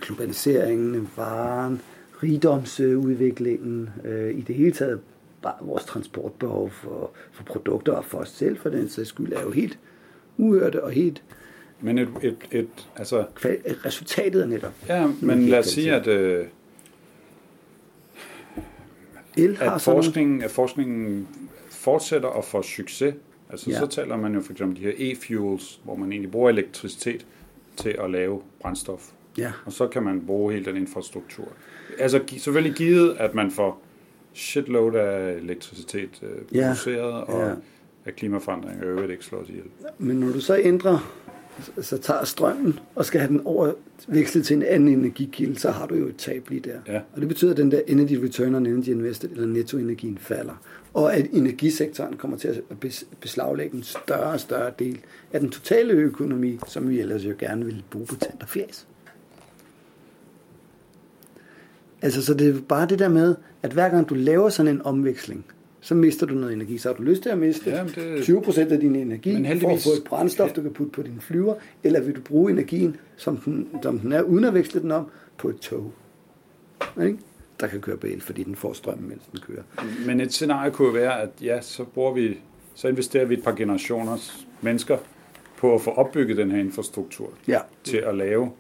[0.01, 1.81] Globaliseringen, varen,
[2.23, 5.01] rigdomsudviklingen, øh, i det hele taget
[5.43, 9.43] bare vores transportbehov for, for produkter og for os selv, for den sags skyld, er
[9.43, 9.79] jo helt
[10.39, 11.23] uhørte og helt
[11.81, 14.73] Men et, et, et altså, kval- resultatet er netop.
[14.89, 16.45] ja, men lad os sige, at, øh,
[19.37, 21.29] El har at sådan forskningen, at forskningen
[21.71, 23.15] fortsætter og får succes.
[23.51, 23.75] Altså, Ja.
[23.77, 23.81] ja.
[23.81, 27.27] så taler man jo for eksempel de her e-fuels, hvor man egentlig bruger elektricitet
[27.77, 29.11] til at lave brændstof.
[29.39, 31.49] Ja, Og så kan man bruge hele den infrastruktur.
[31.99, 33.83] Altså selvfølgelig givet, at man får
[34.35, 36.63] shitload af elektricitet øh, Ja.
[36.67, 37.55] produceret, og Ja.
[38.05, 39.65] at klimaforandringer øvrigt ikke slår os ihjel.
[39.99, 41.19] Men når du så ændrer,
[41.81, 45.95] så- tager strømmen og skal have den overvekslet til en anden energikilde, så har du
[45.95, 46.79] jo et tab lige der.
[46.95, 47.01] Ja.
[47.15, 50.63] Og det betyder, at den der energy return on energy invested, eller nettoenergien, falder.
[50.95, 55.01] Og at energisektoren kommer til at bes- beslaglægge en større og større del
[55.33, 58.87] af den totale økonomi, som vi ellers jo gerne vil bruge på tand og fjes.
[62.03, 64.83] Altså, så det er bare det der med, at hver gang du laver sådan en
[64.83, 65.45] omveksling,
[65.85, 66.79] så mister du noget energi.
[66.79, 69.51] Så har du lyst til at miste Jamen, det- 20% af din energi Men for
[69.51, 72.51] at heldigvis- få et brændstof, du kan putte på din flyver, eller vil du bruge
[72.53, 75.07] energien, som den, som den er, uden at veksle den om,
[75.39, 75.93] på et tog,
[77.03, 77.19] ikke?
[77.61, 79.63] der kan køre på el, fordi den får strøm, mens den kører.
[80.07, 82.39] Men et scenarie kunne jo være, at ja, så bruger vi,
[82.75, 84.99] så investerer vi et par generationers mennesker
[85.57, 88.51] på at få opbygget den her infrastruktur Ja, til at lave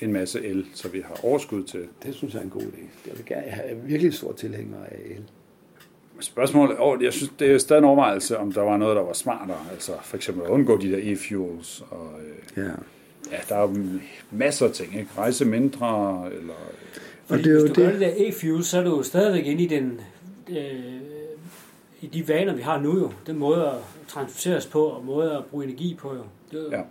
[0.00, 1.80] en masse el, så vi har overskud til.
[2.04, 2.82] det synes jeg er en god idé.
[3.08, 5.22] Jeg vil gerne jeg er virkelig stor tilhænger af el.
[6.22, 9.12] Spørgsmålet, og jeg synes, det er stadig en overvejelse, om der var noget, der var
[9.12, 9.58] smartere.
[9.72, 11.82] Altså for eksempel at undgå de der e-fuels.
[11.90, 12.70] Og, øh, Ja.
[13.32, 13.74] ja, der er jo
[14.30, 15.08] masser af ting, ikke?
[15.18, 16.54] Rejse mindre, eller...
[17.28, 18.00] Og det er jo hvis du gør det.
[18.00, 20.00] det der e-fuel, så er du jo stadigvæk inde i den,
[20.48, 20.56] øh,
[22.00, 23.12] i de vaner, vi har nu jo.
[23.26, 23.74] Den måde at
[24.08, 26.22] transportere os på, og måde at bruge energi på jo.
[26.50, 26.82] Det er jo, Ja.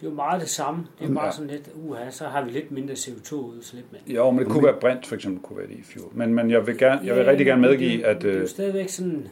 [0.00, 0.86] Det er jo meget det samme.
[1.00, 1.30] Det er bare Ja.
[1.32, 3.84] sådan lidt, uha, så har vi lidt mindre CO2-udslip.
[3.92, 6.04] Men Jo, men det kunne være brint, for eksempel, kunne være et e-fuel.
[6.12, 8.22] Men, men jeg vil, gerne, jeg vil Ja, rigtig gerne medgive, det, at...
[8.22, 9.28] Det er jo Øh, stadigvæk sådan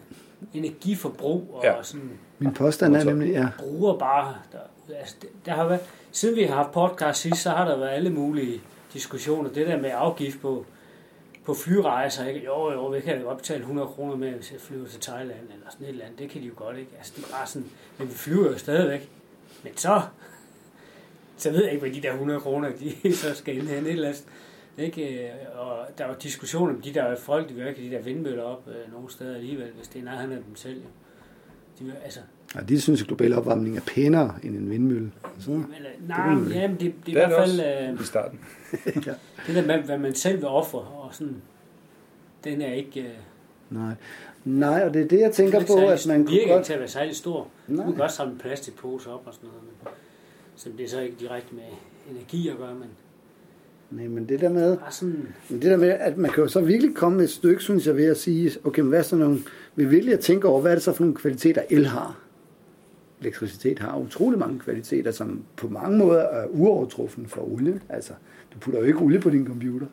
[0.54, 1.82] energiforbrug, og Ja.
[1.82, 4.34] sådan Min påstand er nemlig, ja, bruger bare...
[4.52, 4.58] Der,
[4.98, 5.80] altså, det- der har været,
[6.12, 8.60] siden vi har haft podcast sidst, så har der været alle mulige
[8.92, 9.50] diskussioner.
[9.50, 10.64] Det der med afgift på,
[11.44, 12.44] på flyrejser, ikke?
[12.44, 15.40] Jo, jo, vi kan jo godt betale 100 kroner mere, hvis jeg flyver til Thailand
[15.40, 16.18] eller sådan et eller andet.
[16.18, 16.90] Det kan de jo godt, ikke?
[16.98, 19.08] Altså, det er bare sådan, men vi flyver jo stadigvæk.
[19.64, 20.00] Men så,
[21.36, 22.70] så ved jeg ikke, hvad de der 100 kroner,
[23.04, 24.24] de så skal ind hen et eller andet.
[24.78, 25.30] Ikke?
[25.54, 28.68] Og der var diskussioner om de der folk, der vil ikke de der vindmøller op
[28.68, 30.74] øh, nogle steder alligevel, hvis det er nærheden af dem selv.
[30.76, 30.86] Jo.
[31.78, 32.20] De vil, altså,
[32.54, 35.12] ja de synes, at global opvarmning er pænere end en vindmølle.
[35.38, 37.48] Så, men, øh, nej, men, ja, men det, det, det er er i det hvert
[37.48, 38.40] fald øh, i starten.
[39.46, 41.42] det der med, hvad man selv vil ofre, og sådan,
[42.44, 43.00] den er ikke...
[43.00, 43.06] Øh,
[43.70, 43.92] nej.
[44.44, 46.42] Nej, og det er det, jeg tænker på, er ikke at særlig- man kunne virker
[46.42, 46.64] ikke godt...
[46.66, 47.48] til at være særlig stor.
[47.68, 47.84] Nej.
[47.84, 49.92] Du kan godt samle en plastikpose op og sådan noget, men,
[50.56, 51.64] så det er så ikke direkte med
[52.10, 52.88] energi at gøre, men
[53.90, 56.60] Nej, men det der med, sådan, men det der med, at man kan jo så
[56.60, 59.16] virkelig komme med et stykke, synes jeg, ved at sige, okay, men hvad er så
[59.16, 59.38] nogle,
[59.76, 62.18] vi virkelig at tænke over, hvad er det så for nogle kvaliteter, el har?
[63.20, 67.80] Elektricitet har utrolig mange kvaliteter, som på mange måder er uovertruffen for olie.
[67.88, 68.12] Altså,
[68.54, 69.86] du putter jo ikke olie på din computer.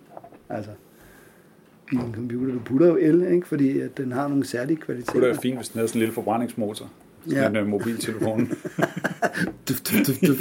[0.49, 0.71] Altså,
[1.91, 3.47] i din computer, du putter jo el, ikke?
[3.47, 5.19] fordi at den har nogle særlige kvaliteter.
[5.19, 6.89] Det er fint, hvis den havde sådan en lille forbrændingsmotor.
[7.31, 7.41] Ja.
[7.41, 7.49] Ja.
[7.49, 8.51] Med mobiltelefonen.
[9.69, 10.37] Duf, duf, duf, duf.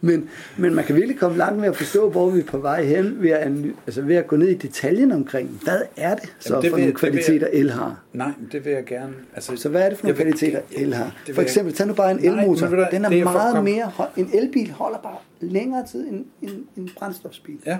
[0.00, 2.84] men, men man kan virkelig komme langt med at forstå, hvor vi er på vej
[2.84, 3.52] hen, ved at,
[3.86, 6.76] altså ved at gå ned i detaljen omkring, hvad er det så Jamen, det for
[6.76, 8.02] vil- nogle kvaliteter, el har?
[8.12, 9.12] Nej, det vil jeg gerne.
[9.34, 11.16] Altså, Så hvad er det for nogle kvaliteter, el har?
[11.34, 12.68] For eksempel, tag nu bare en elmotor.
[12.68, 13.90] men du Den er er meget kom- mere...
[14.16, 17.58] En elbil holder bare længere tid end en, en brændstofsbil.
[17.66, 17.78] Ja,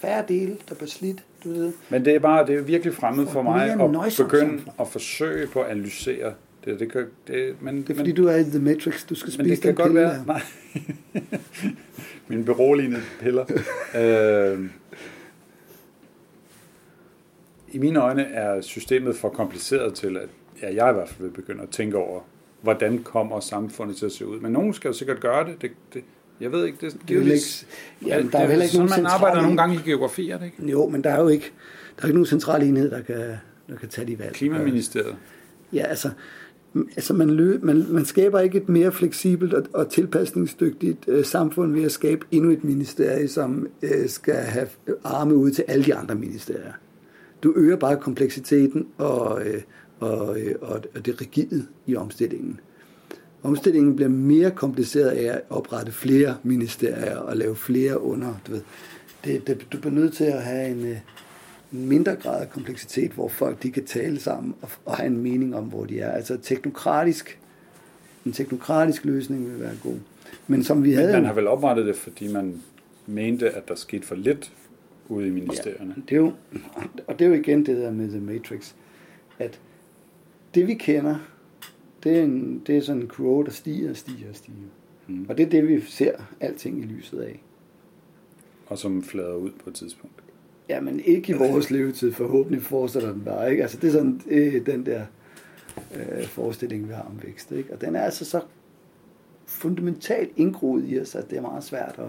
[0.00, 1.72] Færre dele, der bliver slidt, du ved.
[1.90, 5.60] men det er bare det er virkelig fremmed for mig at begynde at forsøge på
[5.60, 6.34] at analysere
[6.64, 6.80] det.
[6.80, 9.06] Det, kan, det, men, Det er fordi, men, du er i The Matrix.
[9.06, 10.14] Du skal men spise det kan godt være...
[10.14, 10.24] der.
[10.26, 10.42] Nej.
[12.28, 13.44] Mine beroligende piller.
[13.96, 14.70] øh,
[17.72, 20.28] I mine øjne er systemet for kompliceret til, at
[20.62, 22.20] ja, jeg i hvert fald vil begynde at tænke over,
[22.60, 24.40] hvordan kommer samfundet til at se ud.
[24.40, 25.62] Men nogen skal jo sikkert gøre det.
[25.62, 26.04] det, det
[26.40, 27.66] jeg ved ikke, det, Det er jo ikke,
[28.06, 30.30] jamen, der er jo heller ikke sådan, nogen man arbejder central- nogle gange i geografi,
[30.30, 30.70] er det ikke?
[30.70, 31.52] Jo, men der er jo ikke,
[31.96, 33.16] der er ikke nogen central enhed, der kan,
[33.68, 34.32] der kan tage de valg.
[34.34, 35.16] Klimaministeriet.
[35.72, 36.10] Ja, altså,
[36.96, 41.72] altså man, lø, man, man skaber ikke et mere fleksibelt og, og tilpasningsdygtigt øh, samfund
[41.72, 44.68] ved at skabe endnu et ministerie, som øh, skal have
[45.04, 46.72] arme ud til alle de andre ministerier.
[47.42, 49.62] Du øger bare kompleksiteten og, øh,
[50.00, 52.60] og, øh, og, og det rigide i omstillingen.
[53.42, 58.34] Omstillingen bliver mere kompliceret af at oprette flere ministerier og lave flere under.
[58.46, 58.60] Du, ved.
[59.24, 60.96] Det, det, du bliver nødt til at have en, øh,
[61.72, 65.22] en mindre grad af kompleksitet, hvor folk de kan tale sammen og, og have en
[65.22, 66.10] mening om, hvor de er.
[66.10, 67.38] Altså teknokratisk,
[68.26, 69.96] en teknokratisk løsning vil være god.
[70.46, 71.12] Men som vi havde...
[71.12, 72.62] Man har vel oprettet det, fordi man
[73.06, 74.52] mente, at der skete for lidt
[75.08, 75.94] ude i ministerierne.
[76.08, 76.32] Det er jo,
[77.06, 78.72] og det er jo igen det der med The Matrix,
[79.38, 79.60] at
[80.54, 81.16] det vi kender,
[82.04, 84.56] det er, en, det er sådan en kurve, der stiger og stiger og stiger.
[85.06, 85.26] Mm.
[85.28, 87.42] Og det er det, vi ser alting i lyset af.
[88.66, 90.22] Og som flader ud på et tidspunkt.
[90.68, 92.12] Ja, men ikke i vores levetid.
[92.12, 93.50] Forhåbentlig fortsætter den bare.
[93.50, 93.62] Ikke?
[93.62, 95.02] Altså, det er sådan øh, den der
[95.96, 97.52] øh, forestilling, vi har om vækst.
[97.52, 97.72] Ikke?
[97.72, 98.40] Og den er altså så
[99.46, 102.08] fundamentalt indgroet i os, at det er meget svært at,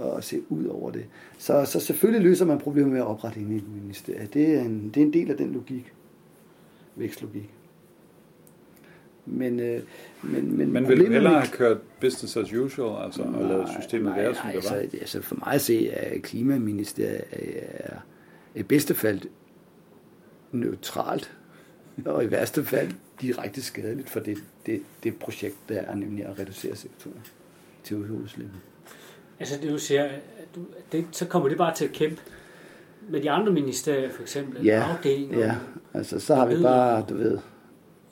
[0.00, 0.16] Ja.
[0.16, 1.06] at se ud over det.
[1.38, 4.28] Så, så selvfølgelig løser man problemet med at oprette en ministerie.
[4.34, 5.92] Det er en, det er en del af den logik.
[6.96, 7.54] Vækstlogik.
[9.30, 9.82] Men, øh,
[10.22, 13.68] men, men, Men vil du problemet hellere have kørt business as usual, altså og lavet
[13.80, 14.76] systemet nej, være, som nej, det var?
[14.76, 17.96] Altså, altså for mig at se, at klimaministeriet er
[18.54, 19.20] i bedste fald
[20.52, 21.32] neutralt,
[22.06, 26.38] og i værste fald direkte skadeligt for det, det, det projekt, der er nemlig at
[26.38, 28.58] reducere CO2-udslippet.
[29.40, 30.20] altså det du siger, at
[30.54, 30.60] du,
[30.92, 32.20] det, så kommer det bare til at kæmpe
[33.08, 35.38] med de andre ministerier, for eksempel, Ja, afdelinger.
[35.38, 35.54] ja,
[35.94, 37.38] altså så har vi bare, du ved,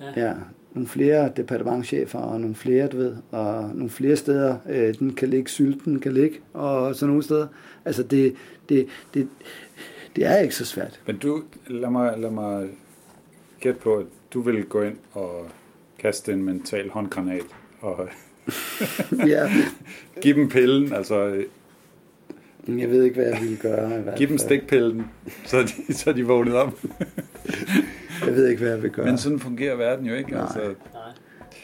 [0.00, 0.26] Ja.
[0.26, 0.34] ja,
[0.76, 5.28] nogle flere departementchefer og nogle flere, du ved, og nogle flere steder, øh, den kan
[5.28, 7.46] ligge, sylten kan ligge, og så nogle steder.
[7.84, 8.34] Altså det,
[8.68, 9.28] det, det,
[10.16, 11.00] det er ikke så svært.
[11.06, 12.68] Men du, lad mig, lad mig
[13.60, 15.48] gætte på, at du vil gå ind og
[15.98, 17.46] kaste en mental håndgranat
[17.80, 18.08] og
[19.26, 19.50] Ja,
[20.22, 21.44] give dem pillen, altså
[22.68, 23.98] jeg ved ikke, hvad jeg ville gøre.
[23.98, 25.06] I hvert give dem stikpillen,
[25.44, 26.78] så de, så de vågnede op.
[28.36, 29.06] Jeg ved ikke, hvad jeg vil gøre.
[29.06, 30.30] Men sådan fungerer verden jo ikke.
[30.30, 30.40] Nej.
[30.40, 30.74] Altså,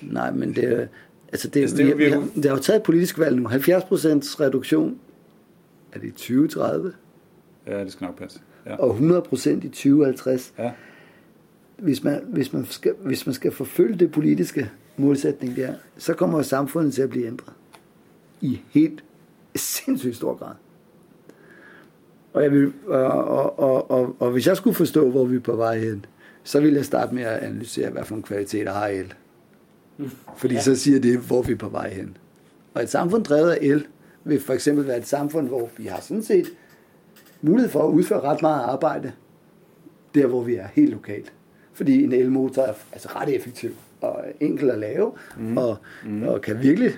[0.02, 0.30] Nej.
[0.30, 0.88] Men det.
[1.32, 3.48] Altså det, Altså, det, vi, vi, har, det har jo taget et politisk valg nu.
[3.48, 4.98] 70 procents reduktion
[5.92, 6.92] er det i 2030,
[7.66, 8.40] ja, det skal nok passe.
[8.66, 8.76] Ja.
[8.76, 10.54] og 100 procent i 2050.
[10.58, 10.72] Ja.
[11.76, 16.42] Hvis man, hvis, man skal, hvis man skal forfølge det politiske målsætning der, så kommer
[16.42, 17.52] samfundet til at blive ændret.
[18.40, 19.04] I helt
[19.56, 20.54] sindssygt stor grad.
[22.32, 25.40] Og, jeg vil, og, og, og, og, og hvis jeg skulle forstå, hvor vi er
[25.40, 26.04] på vej hen,
[26.44, 29.14] så ville jeg starte med at analysere, hvad for nogle kvaliteter har el.
[30.36, 30.60] Fordi ja.
[30.60, 32.16] så siger det, hvor vi er på vej hen.
[32.74, 33.86] Og et samfund drevet af el
[34.24, 36.46] vil for eksempel være et samfund, hvor vi har sådan set
[37.42, 39.12] mulighed for at udføre ret meget arbejde,
[40.14, 41.32] der hvor vi er helt lokalt.
[41.72, 45.56] Fordi en elmotor er altså ret effektiv og enkel at lave, mm.
[45.56, 46.22] Og, mm.
[46.22, 46.90] og kan virkelig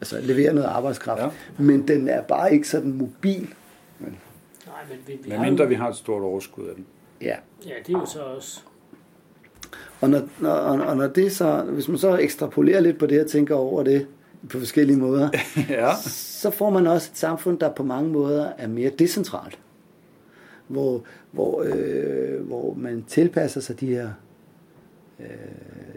[0.00, 1.20] altså, levere noget arbejdskraft.
[1.58, 1.62] Ja.
[1.62, 3.54] Men den er bare ikke sådan mobil.
[3.98, 4.18] Men,
[4.66, 6.86] Nej, men vi, vi har mindre jo, vi har et stort overskud af den.
[7.20, 7.36] ja.
[7.66, 8.60] Ja, det er jo så også...
[10.00, 13.26] Og når, når, og når det så, hvis man så ekstrapolerer lidt på det og
[13.26, 14.06] tænker over det
[14.48, 15.28] på forskellige måder,
[15.68, 15.94] ja.
[16.06, 19.58] så får man også et samfund, der på mange måder er mere decentralt.
[20.66, 24.10] Hvor, hvor, øh, hvor man tilpasser sig de her
[25.20, 25.26] øh,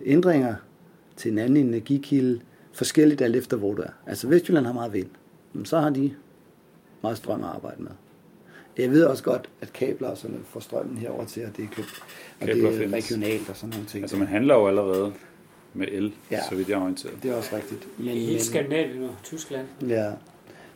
[0.06, 0.56] ændringer
[1.16, 2.40] til en anden energikilde
[2.74, 3.92] forskelligt alt efter, hvor du er.
[4.08, 5.10] Altså Vestjylland har meget vind.
[5.54, 6.14] jamen, så har de
[7.02, 7.92] meget strøm at arbejde med.
[8.78, 11.64] Jeg ved også godt, at kabler og sådan noget får strømmen herover til, at det
[11.64, 12.04] er købt.
[12.42, 12.94] Og Kabler det er findes.
[13.12, 14.04] regionalt og sådan nogle ting.
[14.04, 15.14] Altså man handler jo allerede
[15.74, 16.36] med el, Ja.
[16.36, 16.42] ja.
[16.50, 17.24] så vidt jeg er orienteret.
[17.24, 17.88] Det er også rigtigt.
[18.00, 19.68] Men, I hele Skandinavien og Tyskland.
[19.88, 20.12] Ja,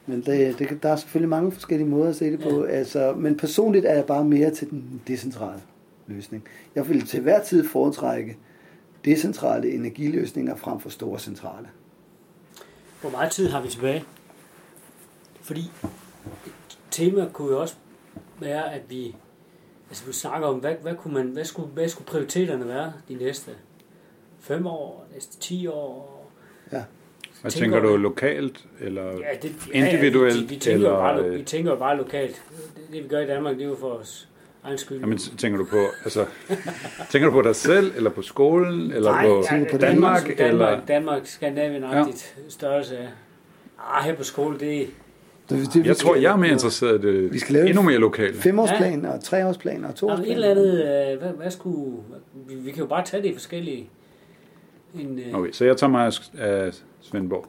[0.06, 2.64] men det, det, kan- der er selvfølgelig mange forskellige måder at se det på.
[2.64, 5.62] Altså, men personligt er jeg bare mere til den decentrale
[6.08, 6.43] løsning.
[6.76, 8.38] Jeg vil til hver tid foretrække
[9.06, 11.68] decentrale energiløsninger frem for store centrale.
[13.02, 14.04] Hvor meget tid har vi tilbage?
[15.41, 15.72] Fordi
[16.46, 17.76] et tema kunne jo også
[18.40, 19.16] være, at vi,
[19.90, 23.14] altså vi snakker om, hvad, hvad, kunne man, hvad, skulle, hvad skulle prioriteterne være de
[23.14, 23.52] næste
[24.40, 26.32] fem år, næste 10 år?
[26.72, 26.84] Ja.
[27.42, 31.00] Hvad Tænker tænker du lokalt, eller Ja, det, individuelt, Ja, vi, vi, tænker jo eller,
[31.00, 32.44] bare, vi tænker jo bare lokalt.
[32.76, 34.30] Det, det vi gør i Danmark, det er jo for os
[34.66, 35.00] egen skyld.
[35.00, 36.26] Jamen, tænker du på, altså,
[37.12, 40.40] tænker du på dig selv, eller på skolen, eller Nej, på ja, på Danmark, Danmark,
[40.40, 40.66] eller...
[40.66, 42.50] Danmark, Danmark Skandinavien-agtigt ja.
[42.50, 43.08] størrelse af.
[43.80, 44.88] Ah, her på skole, det
[45.50, 47.82] det, vi Jeg tror, skal- jeg er mere interesseret i det Vi skal lave endnu
[47.82, 48.36] mere lokalt.
[48.36, 50.28] Femårsplan og treårsplan og Nå, men toårsplan.
[50.28, 50.74] et eller andet,
[51.14, 51.91] øh, hvad, hvad skulle...
[52.48, 53.89] Vi, vi kan jo bare tage det i forskellige...
[55.00, 57.46] En, øh, Okay, så jeg tager mig af- af Svendborg.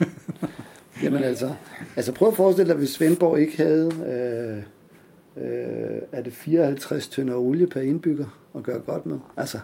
[1.02, 1.54] Jamen altså,
[1.96, 3.90] altså prøv at forestille dig, hvis Svendborg ikke havde,
[5.36, 9.18] øh, øh, er det 54 tønder olie per indbygger at gøre godt med?
[9.36, 9.58] Altså,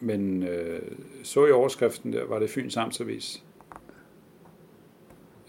[0.00, 0.80] Men øh,
[1.22, 3.42] så i overskriften der, var det Fyns Amtsavis.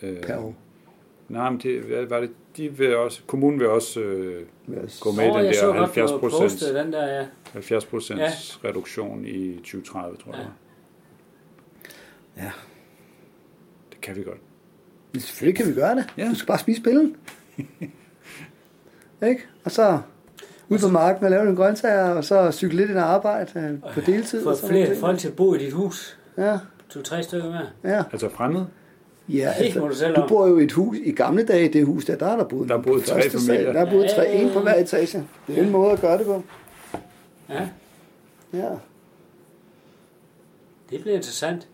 [0.03, 0.55] Øh, per år.
[1.29, 2.29] Nej, men det, hvad var det?
[2.57, 5.81] De vil også, kommunen vil også øh, jeg gå med i den der godt, du
[5.81, 7.25] 70 har procent den der, ja.
[7.51, 10.41] 70 procents reduktion i 2030, tror jeg.
[10.41, 10.45] Ja.
[12.41, 12.43] det.
[12.43, 12.51] Ja.
[14.01, 14.37] Kan vi godt.
[15.13, 16.05] Men Selvfølgelig kan vi gøre det.
[16.17, 16.29] Ja.
[16.29, 17.15] Du skal bare spise pillen.
[19.29, 19.41] ikke?
[19.63, 19.99] Og så
[20.69, 23.93] ud på marken og lave nogle grøntsager, og så cykle lidt ind og arbejde øh,
[23.93, 24.43] på deltid.
[24.43, 26.17] Få og flere folk til at bo i dit hus.
[26.37, 26.57] Ja,
[26.89, 27.91] To-tre stykker med.
[27.91, 28.03] ja.
[28.11, 28.65] Altså fremmed?
[29.29, 32.15] Ja, Det må du bor jo i et hus, i gamle dage, det hus der,
[32.17, 33.39] der er der boet, Der er på tre familier.
[33.39, 35.23] Sal, der er boet tre, en på hver etage.
[35.47, 36.43] Det er en måde at gøre det på.
[37.49, 37.67] Ja,
[38.53, 38.69] Ja.
[40.89, 41.67] det bliver interessant.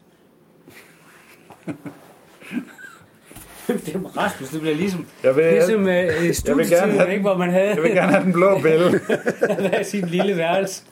[3.68, 7.38] det er Rasmus, det bliver ligesom, Jeg vil, ligesom øh, gerne studietiden, have- ikke, hvor
[7.38, 9.00] man havde jeg vil gerne have den blå bælle.
[9.70, 10.84] hver sin lille værelse.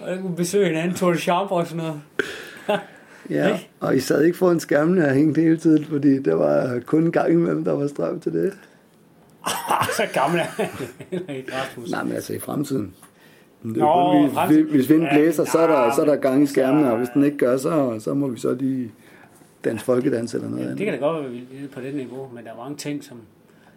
[0.00, 2.00] Og der kunne besøge hinanden, Tour de Chambre og sådan noget.
[3.30, 3.68] Ja, Ikke?
[3.80, 7.12] og I sad ikke foran skærmene og hængte hele tiden, fordi der var kun en
[7.12, 8.52] gang imellem, der var strøm til det.
[9.96, 10.66] Så gammel er han
[11.10, 11.90] heller ikke, Rasmus.
[11.90, 12.94] Nej, men altså i fremtiden.
[13.62, 14.70] Det Nå, kun, hvis, fremtiden.
[14.70, 17.08] hvis vinden Ja, blæser, så er der, så er der gang i skærmene, og hvis
[17.14, 18.92] den ikke gør, så, så må vi så lige
[19.64, 20.78] danse folkedans eller noget Ja, andet.
[20.78, 23.04] det kan da godt være, vi er på det niveau, men der er mange ting,
[23.04, 23.16] som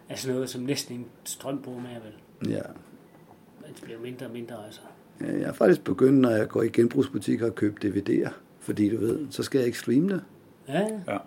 [0.08, 2.50] er sådan noget, som næsten ingen strøm bruger mere, vel?
[2.52, 2.60] Ja.
[3.60, 4.80] Men det bliver mindre og mindre, altså.
[5.20, 8.30] Ja, Jeg er faktisk begyndt, når jeg går i genbrugsbutikker og køber DVD'er,
[8.70, 10.22] fordi du ved, så skal jeg ikke streame det.
[10.68, 11.18] Ja, Ja,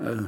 [0.00, 0.26] Altså,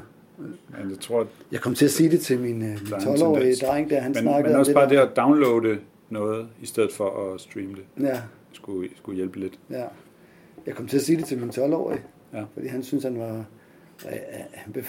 [0.81, 2.97] men jeg tror, at Jeg kom til at sige det til min, øh, min Der
[2.97, 3.59] er en 12-årige tendens.
[3.61, 5.03] dreng, der han men, snakkede men om også det bare det der.
[5.07, 5.79] at downloade
[6.11, 8.21] noget, i stedet for at streame det, Ja,
[8.53, 9.59] skulle, skulle hjælpe lidt.
[9.71, 9.85] ja.
[10.67, 12.01] Jeg kom til at sige det til min 12-årige,
[12.35, 12.45] Ja.
[12.55, 13.45] fordi han synes, han var...
[14.07, 14.13] øh,
[14.53, 14.85] Han blev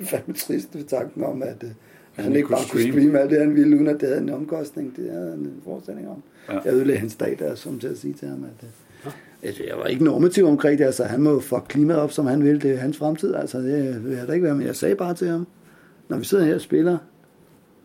[0.00, 1.70] fandme trist ved tanken om, at, øh,
[2.16, 3.00] at han ikke ikke kunne bare kunne streame.
[3.02, 4.96] streame alt det, han ville, uden at det havde en omkostning.
[4.96, 6.22] Det havde han en forestilling om.
[6.48, 6.58] Ja.
[6.64, 8.70] Jeg ødelagde hans dag, der som til at sige til ham, at, øh, at
[9.42, 10.84] Altså, jeg var ikke normativ omkring det.
[10.84, 12.62] Altså, han må jo fuck klimaet op, som han vil.
[12.62, 13.34] Det er hans fremtid.
[13.34, 15.46] Altså, det vil jeg da ikke være men Jeg sagde bare til ham,
[16.08, 16.98] når vi sidder her og spiller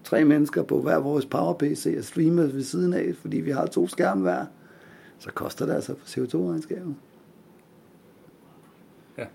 [0.04, 3.88] tre mennesker på hver vores power-PC og streamer ved siden af, fordi vi har to
[3.88, 4.46] skærme hver,
[5.20, 6.96] så koster det altså på CO2-regnskabet.
[9.18, 9.26] Ja.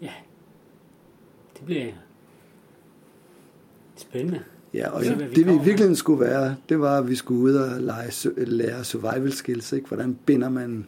[0.00, 0.12] ja.
[1.56, 1.92] Det bliver
[3.96, 4.44] spændende.
[4.76, 7.54] Ja, og ja, det vi i virkeligheden skulle være, det var, at vi skulle ud
[7.54, 9.86] og lege, lære survival skills, ikke?
[9.88, 10.86] Hvordan binder man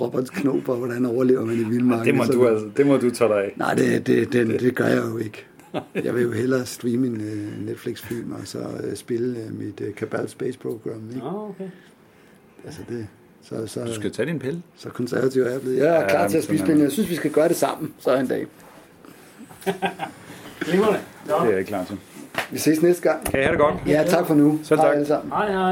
[0.00, 2.06] Roberts knop, og hvordan overlever man i vildmarken.
[2.06, 3.52] Det må, du, altså, det må du tage dig af.
[3.56, 5.44] Nej, det, det, det, det gør jeg jo ikke.
[6.04, 9.94] Jeg vil jo hellere streame en øh, Netflix-film, og så øh, spille øh, mit øh,
[9.94, 11.08] Cabal Space Program.
[11.08, 11.18] Ikke?
[11.20, 11.68] Nå, okay.
[12.64, 13.06] Altså det,
[13.42, 14.62] så, så, Du skal tage din pille.
[14.76, 15.76] så konservativ er jeg blevet.
[15.76, 16.80] Jeg er Ja, klar til at spise man.
[16.80, 18.46] jeg synes, vi skal gøre det sammen, så en dag.
[20.60, 20.98] Glimrende.
[21.26, 21.98] Det er jeg ikke klar til.
[22.50, 23.24] Vi ses næste gang.
[23.24, 23.74] Kan I have det godt?
[23.86, 24.58] Ja, tak for nu.
[24.64, 24.94] Selv Hej tak.
[24.96, 25.32] alle sammen.
[25.32, 25.66] Hej, hej.